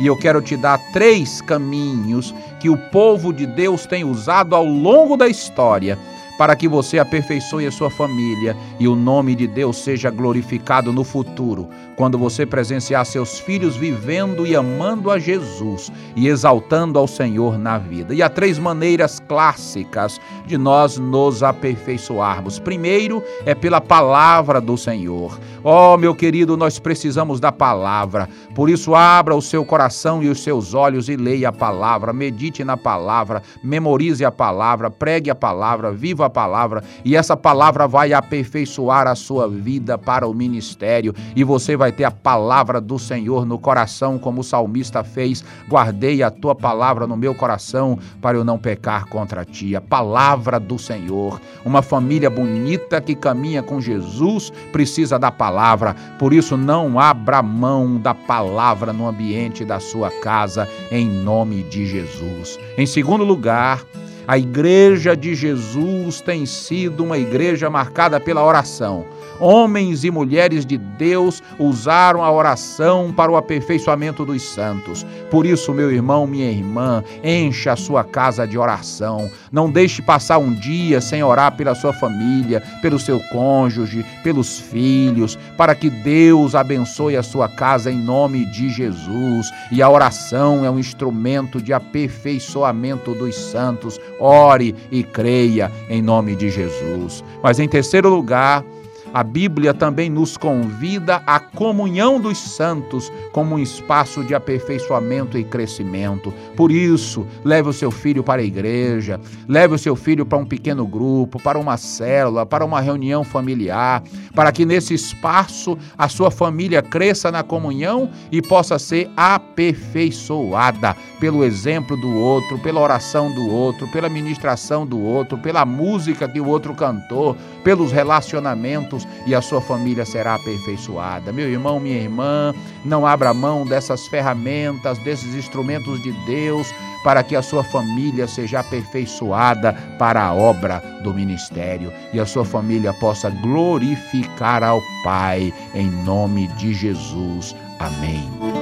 E 0.00 0.06
eu 0.06 0.16
quero 0.16 0.40
te 0.40 0.56
dar 0.56 0.78
três 0.92 1.42
caminhos 1.42 2.34
que 2.58 2.70
o 2.70 2.76
povo 2.76 3.32
de 3.32 3.46
Deus 3.46 3.84
tem 3.84 4.02
usado 4.02 4.54
ao 4.54 4.64
longo 4.64 5.16
da 5.16 5.28
história 5.28 5.98
para 6.40 6.56
que 6.56 6.66
você 6.66 6.98
aperfeiçoe 6.98 7.66
a 7.66 7.70
sua 7.70 7.90
família 7.90 8.56
e 8.78 8.88
o 8.88 8.96
nome 8.96 9.34
de 9.34 9.46
Deus 9.46 9.76
seja 9.76 10.08
glorificado 10.08 10.90
no 10.90 11.04
futuro, 11.04 11.68
quando 11.96 12.16
você 12.16 12.46
presenciar 12.46 13.04
seus 13.04 13.38
filhos 13.38 13.76
vivendo 13.76 14.46
e 14.46 14.56
amando 14.56 15.10
a 15.10 15.18
Jesus 15.18 15.92
e 16.16 16.28
exaltando 16.28 16.98
ao 16.98 17.06
Senhor 17.06 17.58
na 17.58 17.76
vida. 17.76 18.14
E 18.14 18.22
há 18.22 18.30
três 18.30 18.58
maneiras 18.58 19.20
clássicas 19.20 20.18
de 20.46 20.56
nós 20.56 20.96
nos 20.96 21.42
aperfeiçoarmos. 21.42 22.58
Primeiro 22.58 23.22
é 23.44 23.54
pela 23.54 23.78
palavra 23.78 24.62
do 24.62 24.78
Senhor. 24.78 25.38
Oh, 25.62 25.98
meu 25.98 26.14
querido, 26.14 26.56
nós 26.56 26.78
precisamos 26.78 27.38
da 27.38 27.52
palavra. 27.52 28.26
Por 28.54 28.70
isso, 28.70 28.94
abra 28.94 29.36
o 29.36 29.42
seu 29.42 29.62
coração 29.62 30.22
e 30.22 30.28
os 30.30 30.42
seus 30.42 30.72
olhos 30.72 31.10
e 31.10 31.16
leia 31.16 31.50
a 31.50 31.52
palavra, 31.52 32.14
medite 32.14 32.64
na 32.64 32.78
palavra, 32.78 33.42
memorize 33.62 34.24
a 34.24 34.32
palavra, 34.32 34.90
pregue 34.90 35.28
a 35.28 35.34
palavra, 35.34 35.92
viva 35.92 36.24
a 36.24 36.29
palavra 36.30 36.82
e 37.04 37.16
essa 37.16 37.36
palavra 37.36 37.86
vai 37.86 38.12
aperfeiçoar 38.12 39.06
a 39.06 39.14
sua 39.14 39.48
vida 39.48 39.98
para 39.98 40.26
o 40.26 40.34
ministério 40.34 41.14
e 41.34 41.44
você 41.44 41.76
vai 41.76 41.92
ter 41.92 42.04
a 42.04 42.10
palavra 42.10 42.80
do 42.80 42.98
Senhor 42.98 43.44
no 43.44 43.58
coração, 43.58 44.18
como 44.18 44.40
o 44.40 44.44
salmista 44.44 45.02
fez. 45.02 45.44
Guardei 45.68 46.22
a 46.22 46.30
tua 46.30 46.54
palavra 46.54 47.06
no 47.06 47.16
meu 47.16 47.34
coração 47.34 47.98
para 48.20 48.36
eu 48.36 48.44
não 48.44 48.58
pecar 48.58 49.06
contra 49.06 49.44
ti. 49.44 49.74
A 49.74 49.80
palavra 49.80 50.60
do 50.60 50.78
Senhor. 50.78 51.40
Uma 51.64 51.82
família 51.82 52.30
bonita 52.30 53.00
que 53.00 53.14
caminha 53.14 53.62
com 53.62 53.80
Jesus 53.80 54.52
precisa 54.72 55.18
da 55.18 55.30
palavra. 55.30 55.94
Por 56.18 56.32
isso, 56.32 56.56
não 56.56 56.98
abra 56.98 57.42
mão 57.42 57.98
da 57.98 58.14
palavra 58.14 58.92
no 58.92 59.06
ambiente 59.06 59.64
da 59.64 59.80
sua 59.80 60.10
casa, 60.10 60.68
em 60.90 61.08
nome 61.08 61.62
de 61.64 61.86
Jesus. 61.86 62.58
Em 62.76 62.86
segundo 62.86 63.24
lugar, 63.24 63.84
a 64.26 64.38
igreja 64.38 65.16
de 65.16 65.34
Jesus 65.34 66.20
tem 66.20 66.46
sido 66.46 67.04
uma 67.04 67.18
igreja 67.18 67.68
marcada 67.68 68.20
pela 68.20 68.44
oração. 68.44 69.06
Homens 69.40 70.04
e 70.04 70.10
mulheres 70.10 70.66
de 70.66 70.76
Deus 70.76 71.42
usaram 71.58 72.22
a 72.22 72.30
oração 72.30 73.12
para 73.12 73.32
o 73.32 73.36
aperfeiçoamento 73.36 74.24
dos 74.24 74.42
santos. 74.42 75.04
Por 75.30 75.46
isso, 75.46 75.72
meu 75.72 75.90
irmão, 75.90 76.26
minha 76.26 76.50
irmã, 76.50 77.02
encha 77.24 77.72
a 77.72 77.76
sua 77.76 78.04
casa 78.04 78.46
de 78.46 78.58
oração. 78.58 79.30
Não 79.50 79.70
deixe 79.70 80.02
passar 80.02 80.38
um 80.38 80.52
dia 80.52 81.00
sem 81.00 81.22
orar 81.22 81.56
pela 81.56 81.74
sua 81.74 81.92
família, 81.92 82.62
pelo 82.82 82.98
seu 82.98 83.18
cônjuge, 83.32 84.04
pelos 84.22 84.58
filhos, 84.58 85.38
para 85.56 85.74
que 85.74 85.88
Deus 85.88 86.54
abençoe 86.54 87.16
a 87.16 87.22
sua 87.22 87.48
casa 87.48 87.90
em 87.90 87.98
nome 87.98 88.44
de 88.46 88.68
Jesus. 88.68 89.50
E 89.72 89.80
a 89.80 89.88
oração 89.88 90.64
é 90.64 90.70
um 90.70 90.78
instrumento 90.78 91.62
de 91.62 91.72
aperfeiçoamento 91.72 93.14
dos 93.14 93.34
santos. 93.34 93.98
Ore 94.18 94.74
e 94.90 95.02
creia 95.02 95.72
em 95.88 96.02
nome 96.02 96.36
de 96.36 96.50
Jesus. 96.50 97.24
Mas 97.42 97.58
em 97.58 97.68
terceiro 97.68 98.08
lugar, 98.08 98.64
a 99.12 99.22
Bíblia 99.24 99.74
também 99.74 100.08
nos 100.08 100.36
convida 100.36 101.22
à 101.26 101.40
comunhão 101.40 102.20
dos 102.20 102.38
santos 102.38 103.10
como 103.32 103.56
um 103.56 103.58
espaço 103.58 104.24
de 104.24 104.34
aperfeiçoamento 104.34 105.36
e 105.36 105.44
crescimento. 105.44 106.32
Por 106.56 106.70
isso, 106.70 107.26
leve 107.44 107.68
o 107.68 107.72
seu 107.72 107.90
filho 107.90 108.22
para 108.22 108.40
a 108.40 108.44
igreja, 108.44 109.20
leve 109.48 109.74
o 109.74 109.78
seu 109.78 109.96
filho 109.96 110.24
para 110.24 110.38
um 110.38 110.44
pequeno 110.44 110.86
grupo, 110.86 111.42
para 111.42 111.58
uma 111.58 111.76
célula, 111.76 112.46
para 112.46 112.64
uma 112.64 112.80
reunião 112.80 113.24
familiar, 113.24 114.02
para 114.34 114.52
que 114.52 114.64
nesse 114.64 114.94
espaço 114.94 115.76
a 115.98 116.08
sua 116.08 116.30
família 116.30 116.82
cresça 116.82 117.30
na 117.30 117.42
comunhão 117.42 118.10
e 118.30 118.40
possa 118.40 118.78
ser 118.78 119.10
aperfeiçoada 119.16 120.96
pelo 121.18 121.44
exemplo 121.44 121.96
do 121.96 122.14
outro, 122.16 122.58
pela 122.58 122.80
oração 122.80 123.32
do 123.32 123.48
outro, 123.48 123.86
pela 123.88 124.08
ministração 124.08 124.86
do 124.86 125.00
outro, 125.00 125.36
pela 125.36 125.64
música 125.66 126.28
que 126.28 126.40
o 126.40 126.46
outro 126.46 126.74
cantou, 126.74 127.36
pelos 127.62 127.92
relacionamentos 127.92 128.99
e 129.26 129.34
a 129.34 129.40
sua 129.40 129.60
família 129.60 130.04
será 130.04 130.34
aperfeiçoada. 130.34 131.32
Meu 131.32 131.48
irmão, 131.48 131.80
minha 131.80 131.98
irmã, 131.98 132.54
não 132.84 133.06
abra 133.06 133.34
mão 133.34 133.66
dessas 133.66 134.06
ferramentas, 134.06 134.98
desses 134.98 135.34
instrumentos 135.34 136.02
de 136.02 136.12
Deus 136.26 136.72
para 137.02 137.22
que 137.22 137.34
a 137.34 137.42
sua 137.42 137.64
família 137.64 138.26
seja 138.26 138.60
aperfeiçoada 138.60 139.72
para 139.98 140.22
a 140.22 140.34
obra 140.34 140.82
do 141.02 141.14
ministério 141.14 141.92
e 142.12 142.20
a 142.20 142.26
sua 142.26 142.44
família 142.44 142.92
possa 142.94 143.30
glorificar 143.30 144.62
ao 144.62 144.82
Pai 145.02 145.52
em 145.74 145.90
nome 145.90 146.46
de 146.48 146.74
Jesus. 146.74 147.56
Amém. 147.78 148.59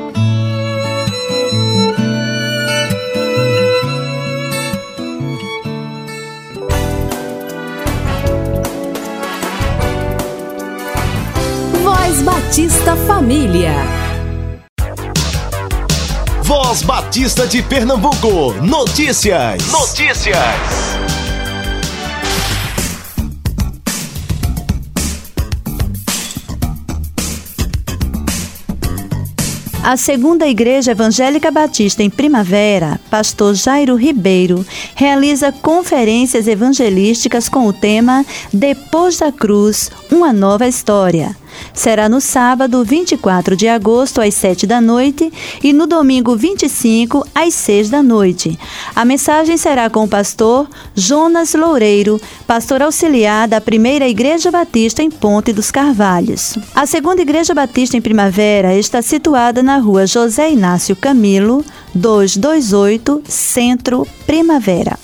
Batista 12.49 12.97
Família. 13.07 13.75
Voz 16.43 16.81
Batista 16.81 17.47
de 17.47 17.63
Pernambuco. 17.63 18.55
Notícias. 18.63 19.71
Notícias. 19.71 20.39
A 29.85 29.97
segunda 29.99 30.47
Igreja 30.47 30.93
Evangélica 30.93 31.51
Batista 31.51 32.03
em 32.03 32.09
Primavera, 32.09 32.99
pastor 33.11 33.55
Jairo 33.55 33.95
Ribeiro, 33.95 34.65
realiza 34.95 35.53
conferências 35.53 36.49
evangelísticas 36.49 37.47
com 37.47 37.67
o 37.67 37.75
tema 37.75 38.25
Depois 38.51 39.19
da 39.19 39.31
Cruz, 39.31 39.91
uma 40.11 40.33
nova 40.33 40.67
história. 40.67 41.37
Será 41.79 42.09
no 42.09 42.21
sábado 42.21 42.83
24 42.83 43.55
de 43.55 43.69
agosto, 43.69 44.21
às 44.21 44.35
7 44.35 44.67
da 44.67 44.81
noite, 44.81 45.33
e 45.63 45.73
no 45.73 45.87
domingo 45.87 46.35
25, 46.35 47.25
às 47.33 47.55
6 47.55 47.89
da 47.89 48.03
noite. 48.03 48.59
A 48.97 49.05
mensagem 49.05 49.57
será 49.57 49.89
com 49.89 50.03
o 50.03 50.09
pastor 50.09 50.69
Jonas 50.93 51.55
Loureiro, 51.55 52.21
pastor 52.49 52.83
auxiliar 52.83 53.47
da 53.47 53.61
primeira 53.61 54.09
Igreja 54.09 54.51
Batista 54.51 55.05
em 55.05 55.09
Ponte 55.09 55.53
dos 55.53 55.71
Carvalhos. 55.71 56.59
A 56.75 56.85
segunda 56.85 57.23
Igreja 57.23 57.55
Batista 57.55 57.97
em 57.97 58.03
Primavera 58.03 58.75
está 58.75 59.01
situada 59.01 59.63
na 59.63 59.79
rua 59.79 60.05
José 60.05 60.51
Inácio 60.51 60.97
Camilo, 60.97 61.65
228, 61.95 63.23
Centro, 63.29 64.05
Primavera. 64.27 64.99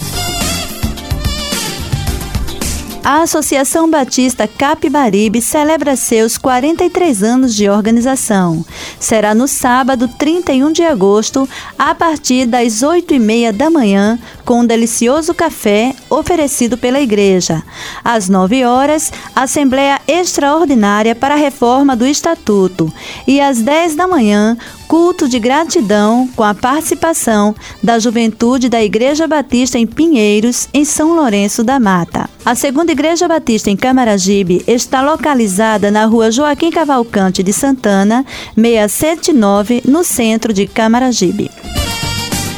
A 3.04 3.20
Associação 3.20 3.90
Batista 3.90 4.48
Capibaribe 4.48 5.42
celebra 5.42 5.94
seus 5.94 6.38
43 6.38 7.22
anos 7.22 7.54
de 7.54 7.68
organização. 7.68 8.64
Será 8.98 9.34
no 9.34 9.46
sábado 9.46 10.08
31 10.08 10.72
de 10.72 10.82
agosto, 10.82 11.46
a 11.78 11.94
partir 11.94 12.46
das 12.46 12.82
8 12.82 13.12
e 13.12 13.18
meia 13.18 13.52
da 13.52 13.68
manhã, 13.68 14.18
com 14.44 14.60
um 14.60 14.66
delicioso 14.66 15.34
café 15.34 15.94
oferecido 16.10 16.76
pela 16.76 17.00
igreja. 17.00 17.62
Às 18.04 18.28
9 18.28 18.64
horas, 18.64 19.12
Assembleia 19.34 20.00
Extraordinária 20.06 21.14
para 21.14 21.34
a 21.34 21.38
Reforma 21.38 21.96
do 21.96 22.06
Estatuto. 22.06 22.92
E 23.26 23.40
às 23.40 23.60
10 23.60 23.96
da 23.96 24.06
manhã, 24.06 24.56
culto 24.86 25.28
de 25.28 25.38
gratidão 25.38 26.28
com 26.36 26.42
a 26.42 26.54
participação 26.54 27.54
da 27.82 27.98
juventude 27.98 28.68
da 28.68 28.82
Igreja 28.82 29.26
Batista 29.26 29.78
em 29.78 29.86
Pinheiros, 29.86 30.68
em 30.72 30.84
São 30.84 31.14
Lourenço 31.14 31.64
da 31.64 31.80
Mata. 31.80 32.28
A 32.44 32.54
segunda 32.54 32.92
Igreja 32.92 33.26
Batista 33.26 33.70
em 33.70 33.76
Camaragibe 33.76 34.62
está 34.66 35.02
localizada 35.02 35.90
na 35.90 36.04
rua 36.04 36.30
Joaquim 36.30 36.70
Cavalcante 36.70 37.42
de 37.42 37.52
Santana, 37.52 38.24
679, 38.54 39.82
no 39.86 40.04
centro 40.04 40.52
de 40.52 40.66
Camaragibe. 40.66 41.50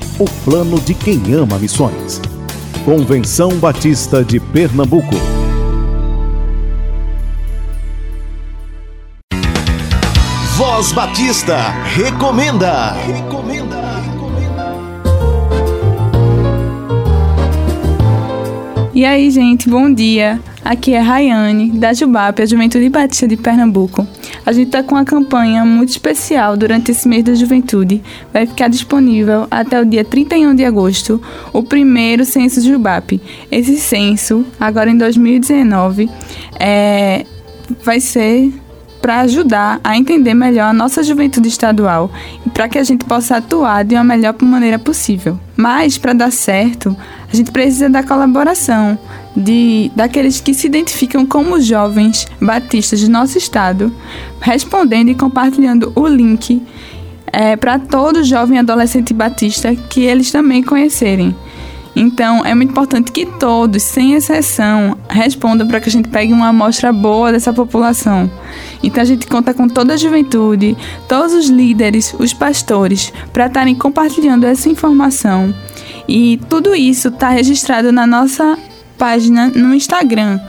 o 0.21 0.25
plano 0.45 0.79
de 0.79 0.93
quem 0.93 1.33
ama 1.33 1.57
missões. 1.57 2.21
Convenção 2.85 3.57
Batista 3.57 4.23
de 4.23 4.39
Pernambuco. 4.39 5.15
Voz 10.55 10.91
Batista 10.91 11.57
recomenda. 11.95 12.91
Recomenda. 12.91 13.81
E 18.93 19.03
aí, 19.03 19.31
gente, 19.31 19.67
bom 19.67 19.91
dia. 19.91 20.39
Aqui 20.63 20.93
é 20.93 20.99
Rayane, 20.99 21.71
da 21.71 21.91
Jubap, 21.91 22.39
a 22.39 22.45
Juventude 22.45 22.87
Batista 22.87 23.27
de 23.27 23.35
Pernambuco. 23.35 24.07
A 24.45 24.51
gente 24.51 24.67
está 24.67 24.83
com 24.83 24.93
uma 24.93 25.03
campanha 25.03 25.65
muito 25.65 25.89
especial 25.89 26.55
durante 26.55 26.91
esse 26.91 27.07
mês 27.07 27.23
da 27.23 27.33
juventude. 27.33 28.01
Vai 28.31 28.45
ficar 28.45 28.67
disponível 28.67 29.47
até 29.49 29.81
o 29.81 29.85
dia 29.85 30.05
31 30.05 30.53
de 30.53 30.63
agosto 30.63 31.21
o 31.51 31.63
primeiro 31.63 32.23
censo 32.23 32.61
Jubap. 32.61 33.19
Esse 33.51 33.77
censo, 33.77 34.45
agora 34.59 34.89
em 34.91 34.97
2019, 34.97 36.09
é, 36.59 37.25
vai 37.83 37.99
ser 37.99 38.53
para 39.01 39.21
ajudar 39.21 39.81
a 39.83 39.97
entender 39.97 40.35
melhor 40.35 40.69
a 40.69 40.73
nossa 40.73 41.01
juventude 41.01 41.49
estadual 41.49 42.11
e 42.45 42.49
para 42.51 42.69
que 42.69 42.77
a 42.77 42.83
gente 42.83 43.03
possa 43.03 43.37
atuar 43.37 43.83
de 43.83 43.95
uma 43.95 44.03
melhor 44.03 44.35
maneira 44.41 44.77
possível. 44.77 45.39
Mas 45.57 45.97
para 45.97 46.13
dar 46.13 46.31
certo, 46.31 46.95
a 47.31 47.35
gente 47.35 47.51
precisa 47.51 47.89
da 47.89 48.03
colaboração 48.03 48.99
de 49.35 49.91
daqueles 49.95 50.39
que 50.39 50.53
se 50.53 50.67
identificam 50.67 51.25
como 51.25 51.59
jovens 51.59 52.27
batistas 52.39 52.99
de 52.99 53.09
nosso 53.09 53.37
estado, 53.37 53.93
respondendo 54.39 55.09
e 55.09 55.15
compartilhando 55.15 55.91
o 55.95 56.07
link 56.07 56.61
é, 57.31 57.55
para 57.55 57.79
todo 57.79 58.23
jovem 58.23 58.59
adolescente 58.59 59.13
batista 59.13 59.73
que 59.75 60.01
eles 60.01 60.31
também 60.31 60.61
conhecerem. 60.61 61.35
Então, 61.93 62.45
é 62.45 62.55
muito 62.55 62.71
importante 62.71 63.11
que 63.11 63.25
todos, 63.25 63.83
sem 63.83 64.13
exceção, 64.13 64.97
respondam 65.09 65.67
para 65.67 65.79
que 65.81 65.89
a 65.89 65.91
gente 65.91 66.07
pegue 66.07 66.31
uma 66.31 66.47
amostra 66.47 66.93
boa 66.93 67.33
dessa 67.33 67.51
população. 67.51 68.31
Então, 68.81 69.01
a 69.01 69.05
gente 69.05 69.27
conta 69.27 69.53
com 69.53 69.67
toda 69.67 69.95
a 69.95 69.97
juventude, 69.97 70.77
todos 71.07 71.33
os 71.33 71.49
líderes, 71.49 72.15
os 72.17 72.33
pastores, 72.33 73.11
para 73.33 73.47
estarem 73.47 73.75
compartilhando 73.75 74.45
essa 74.45 74.69
informação. 74.69 75.53
E 76.07 76.39
tudo 76.49 76.73
isso 76.73 77.09
está 77.09 77.29
registrado 77.29 77.91
na 77.91 78.07
nossa 78.07 78.57
página 79.01 79.47
no 79.47 79.73
Instagram. 79.73 80.39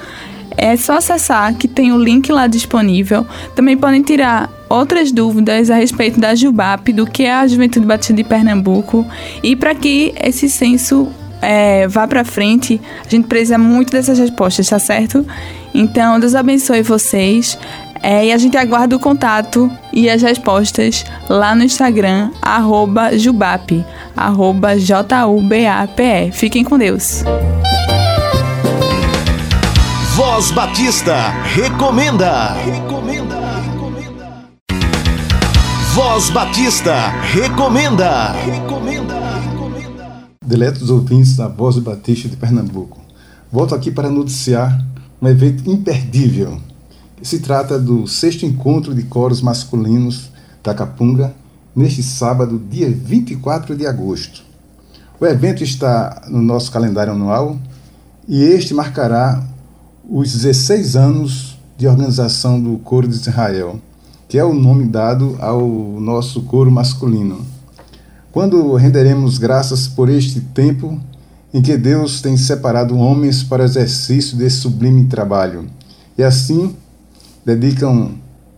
É 0.59 0.77
só 0.77 0.99
acessar 0.99 1.55
que 1.55 1.67
tem 1.67 1.91
o 1.91 1.97
link 1.97 2.31
lá 2.31 2.47
disponível. 2.47 3.27
Também 3.57 3.79
podem 3.79 4.03
tirar 4.03 4.51
outras 4.69 5.11
dúvidas 5.11 5.71
a 5.71 5.77
respeito 5.77 6.21
da 6.21 6.35
Jubap, 6.35 6.93
do 6.93 7.07
que 7.07 7.23
é 7.23 7.33
a 7.33 7.47
Juventude 7.47 7.87
Batista 7.87 8.12
de 8.12 8.23
Pernambuco 8.23 9.07
e 9.43 9.57
para 9.57 9.75
que 9.75 10.12
esse 10.23 10.51
censo 10.51 11.09
é, 11.41 11.88
vá 11.88 12.07
para 12.07 12.27
frente, 12.27 12.79
a 13.07 13.09
gente 13.09 13.27
precisa 13.27 13.57
muito 13.57 13.91
dessas 13.91 14.19
respostas, 14.19 14.69
tá 14.69 14.79
certo? 14.79 15.27
Então, 15.73 16.21
Deus 16.21 16.35
abençoe 16.35 16.83
vocês. 16.83 17.59
É, 18.03 18.27
e 18.27 18.33
a 18.33 18.37
gente 18.37 18.57
aguarda 18.57 18.97
o 18.97 18.99
contato 18.99 19.71
e 19.93 20.11
as 20.11 20.21
respostas 20.23 21.05
lá 21.29 21.55
no 21.55 21.62
Instagram, 21.62 22.33
arroba 22.43 23.17
Jubap, 23.17 23.85
arroba 24.17 24.77
J-U-B-A-P-E. 24.77 26.33
Fiquem 26.33 26.65
com 26.65 26.77
Deus. 26.77 27.23
Voz 30.14 30.51
Batista 30.51 31.31
recomenda. 31.55 32.53
Recomenda. 32.53 33.40
Voz 35.94 36.29
Batista 36.29 37.09
recomenda. 37.33 38.33
Recomenda. 38.33 39.14
Diletos 40.44 40.90
ouvintes 40.90 41.35
da 41.35 41.48
Voz 41.48 41.79
Batista 41.79 42.29
de 42.29 42.37
Pernambuco. 42.37 43.01
Volto 43.51 43.75
aqui 43.75 43.90
para 43.90 44.11
noticiar 44.11 44.85
um 45.20 45.27
evento 45.27 45.70
imperdível. 45.70 46.61
Se 47.22 47.38
trata 47.38 47.79
do 47.79 48.07
sexto 48.07 48.44
encontro 48.44 48.94
de 48.94 49.05
coros 49.05 49.40
masculinos 49.40 50.31
da 50.62 50.75
Capunga, 50.75 51.35
neste 51.75 52.03
sábado, 52.03 52.61
dia 52.68 52.90
24 52.90 53.75
de 53.75 53.87
agosto. 53.87 54.42
O 55.18 55.25
evento 55.25 55.64
está 55.64 56.20
no 56.29 56.42
nosso 56.42 56.70
calendário 56.70 57.14
anual 57.14 57.57
e 58.29 58.42
este 58.42 58.75
marcará 58.75 59.42
os 60.14 60.31
16 60.31 60.94
anos 60.94 61.59
de 61.79 61.88
organização 61.88 62.61
do 62.61 62.77
Coro 62.77 63.09
de 63.09 63.14
Israel, 63.14 63.81
que 64.29 64.38
é 64.38 64.44
o 64.44 64.53
nome 64.53 64.85
dado 64.85 65.38
ao 65.40 65.66
nosso 65.98 66.42
coro 66.42 66.70
masculino. 66.70 67.40
Quando 68.31 68.75
renderemos 68.75 69.38
graças 69.38 69.88
por 69.88 70.11
este 70.11 70.38
tempo 70.38 71.01
em 71.55 71.62
que 71.62 71.79
Deus 71.79 72.20
tem 72.20 72.37
separado 72.37 72.94
homens 72.94 73.42
para 73.42 73.62
o 73.62 73.64
exercício 73.64 74.37
desse 74.37 74.57
sublime 74.57 75.07
trabalho, 75.07 75.66
e 76.18 76.22
assim 76.22 76.77
dedicam 77.42 78.11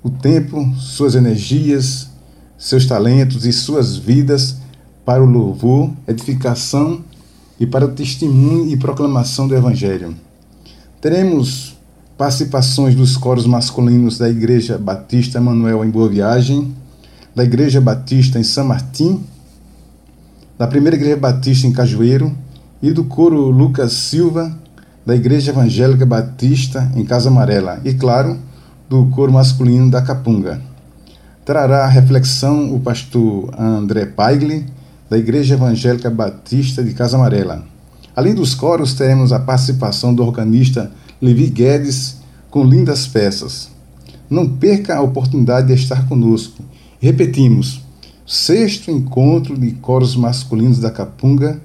o 0.02 0.10
tempo, 0.10 0.74
suas 0.76 1.14
energias, 1.14 2.08
seus 2.58 2.84
talentos 2.84 3.46
e 3.46 3.52
suas 3.52 3.96
vidas 3.96 4.56
para 5.04 5.22
o 5.22 5.26
louvor, 5.26 5.88
edificação 6.08 7.04
e 7.60 7.64
para 7.64 7.84
o 7.84 7.92
testemunho 7.92 8.66
e 8.66 8.76
proclamação 8.76 9.46
do 9.46 9.54
Evangelho. 9.54 10.16
Teremos 11.04 11.76
participações 12.16 12.94
dos 12.94 13.14
coros 13.14 13.44
masculinos 13.46 14.16
da 14.16 14.26
Igreja 14.26 14.78
Batista 14.78 15.38
Manuel 15.38 15.84
em 15.84 15.90
Boa 15.90 16.08
Viagem, 16.08 16.74
da 17.36 17.44
Igreja 17.44 17.78
Batista 17.78 18.38
em 18.38 18.42
São 18.42 18.64
Martim, 18.64 19.22
da 20.58 20.66
Primeira 20.66 20.96
Igreja 20.96 21.18
Batista 21.18 21.66
em 21.66 21.72
Cajueiro 21.72 22.34
e 22.80 22.90
do 22.90 23.04
coro 23.04 23.50
Lucas 23.50 23.92
Silva, 23.92 24.58
da 25.04 25.14
Igreja 25.14 25.50
Evangélica 25.50 26.06
Batista 26.06 26.90
em 26.96 27.04
Casa 27.04 27.28
Amarela 27.28 27.82
e, 27.84 27.92
claro, 27.92 28.38
do 28.88 29.04
coro 29.08 29.30
masculino 29.30 29.90
da 29.90 30.00
Capunga. 30.00 30.58
Trará 31.44 31.84
a 31.84 31.88
reflexão 31.88 32.74
o 32.74 32.80
pastor 32.80 33.54
André 33.60 34.06
Paigli, 34.06 34.64
da 35.10 35.18
Igreja 35.18 35.52
Evangélica 35.52 36.08
Batista 36.08 36.82
de 36.82 36.94
Casa 36.94 37.18
Amarela. 37.18 37.73
Além 38.16 38.34
dos 38.34 38.54
coros, 38.54 38.94
teremos 38.94 39.32
a 39.32 39.40
participação 39.40 40.14
do 40.14 40.24
organista 40.24 40.92
Levi 41.20 41.46
Guedes 41.48 42.18
com 42.50 42.64
lindas 42.64 43.06
peças. 43.06 43.68
Não 44.30 44.48
perca 44.48 44.96
a 44.96 45.00
oportunidade 45.00 45.68
de 45.68 45.74
estar 45.74 46.06
conosco. 46.08 46.62
Repetimos, 47.00 47.82
sexto 48.26 48.90
encontro 48.90 49.58
de 49.58 49.72
coros 49.72 50.14
masculinos 50.14 50.78
da 50.78 50.90
Capunga, 50.90 51.60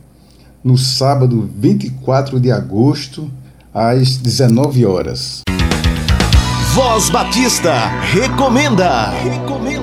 no 0.64 0.78
sábado 0.78 1.50
24 1.56 2.40
de 2.40 2.52
agosto, 2.52 3.30
às 3.74 4.18
19 4.18 4.86
horas. 4.86 5.42
Voz 6.74 7.10
Batista 7.10 7.74
recomenda. 8.12 9.10
Recomenda. 9.12 9.79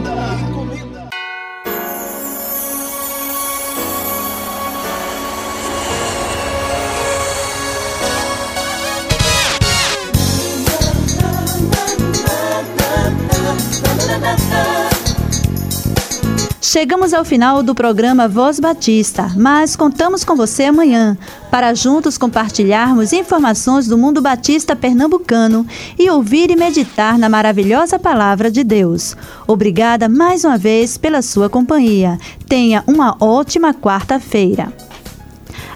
Chegamos 16.78 17.14
ao 17.14 17.24
final 17.24 17.62
do 17.62 17.74
programa 17.74 18.28
Voz 18.28 18.60
Batista, 18.60 19.32
mas 19.34 19.74
contamos 19.74 20.24
com 20.24 20.36
você 20.36 20.64
amanhã 20.64 21.16
para 21.50 21.72
juntos 21.72 22.18
compartilharmos 22.18 23.14
informações 23.14 23.86
do 23.86 23.96
mundo 23.96 24.20
batista 24.20 24.76
pernambucano 24.76 25.66
e 25.98 26.10
ouvir 26.10 26.50
e 26.50 26.54
meditar 26.54 27.16
na 27.16 27.30
maravilhosa 27.30 27.98
palavra 27.98 28.50
de 28.50 28.62
Deus. 28.62 29.16
Obrigada 29.46 30.06
mais 30.06 30.44
uma 30.44 30.58
vez 30.58 30.98
pela 30.98 31.22
sua 31.22 31.48
companhia. 31.48 32.18
Tenha 32.46 32.84
uma 32.86 33.16
ótima 33.20 33.72
quarta-feira. 33.72 34.70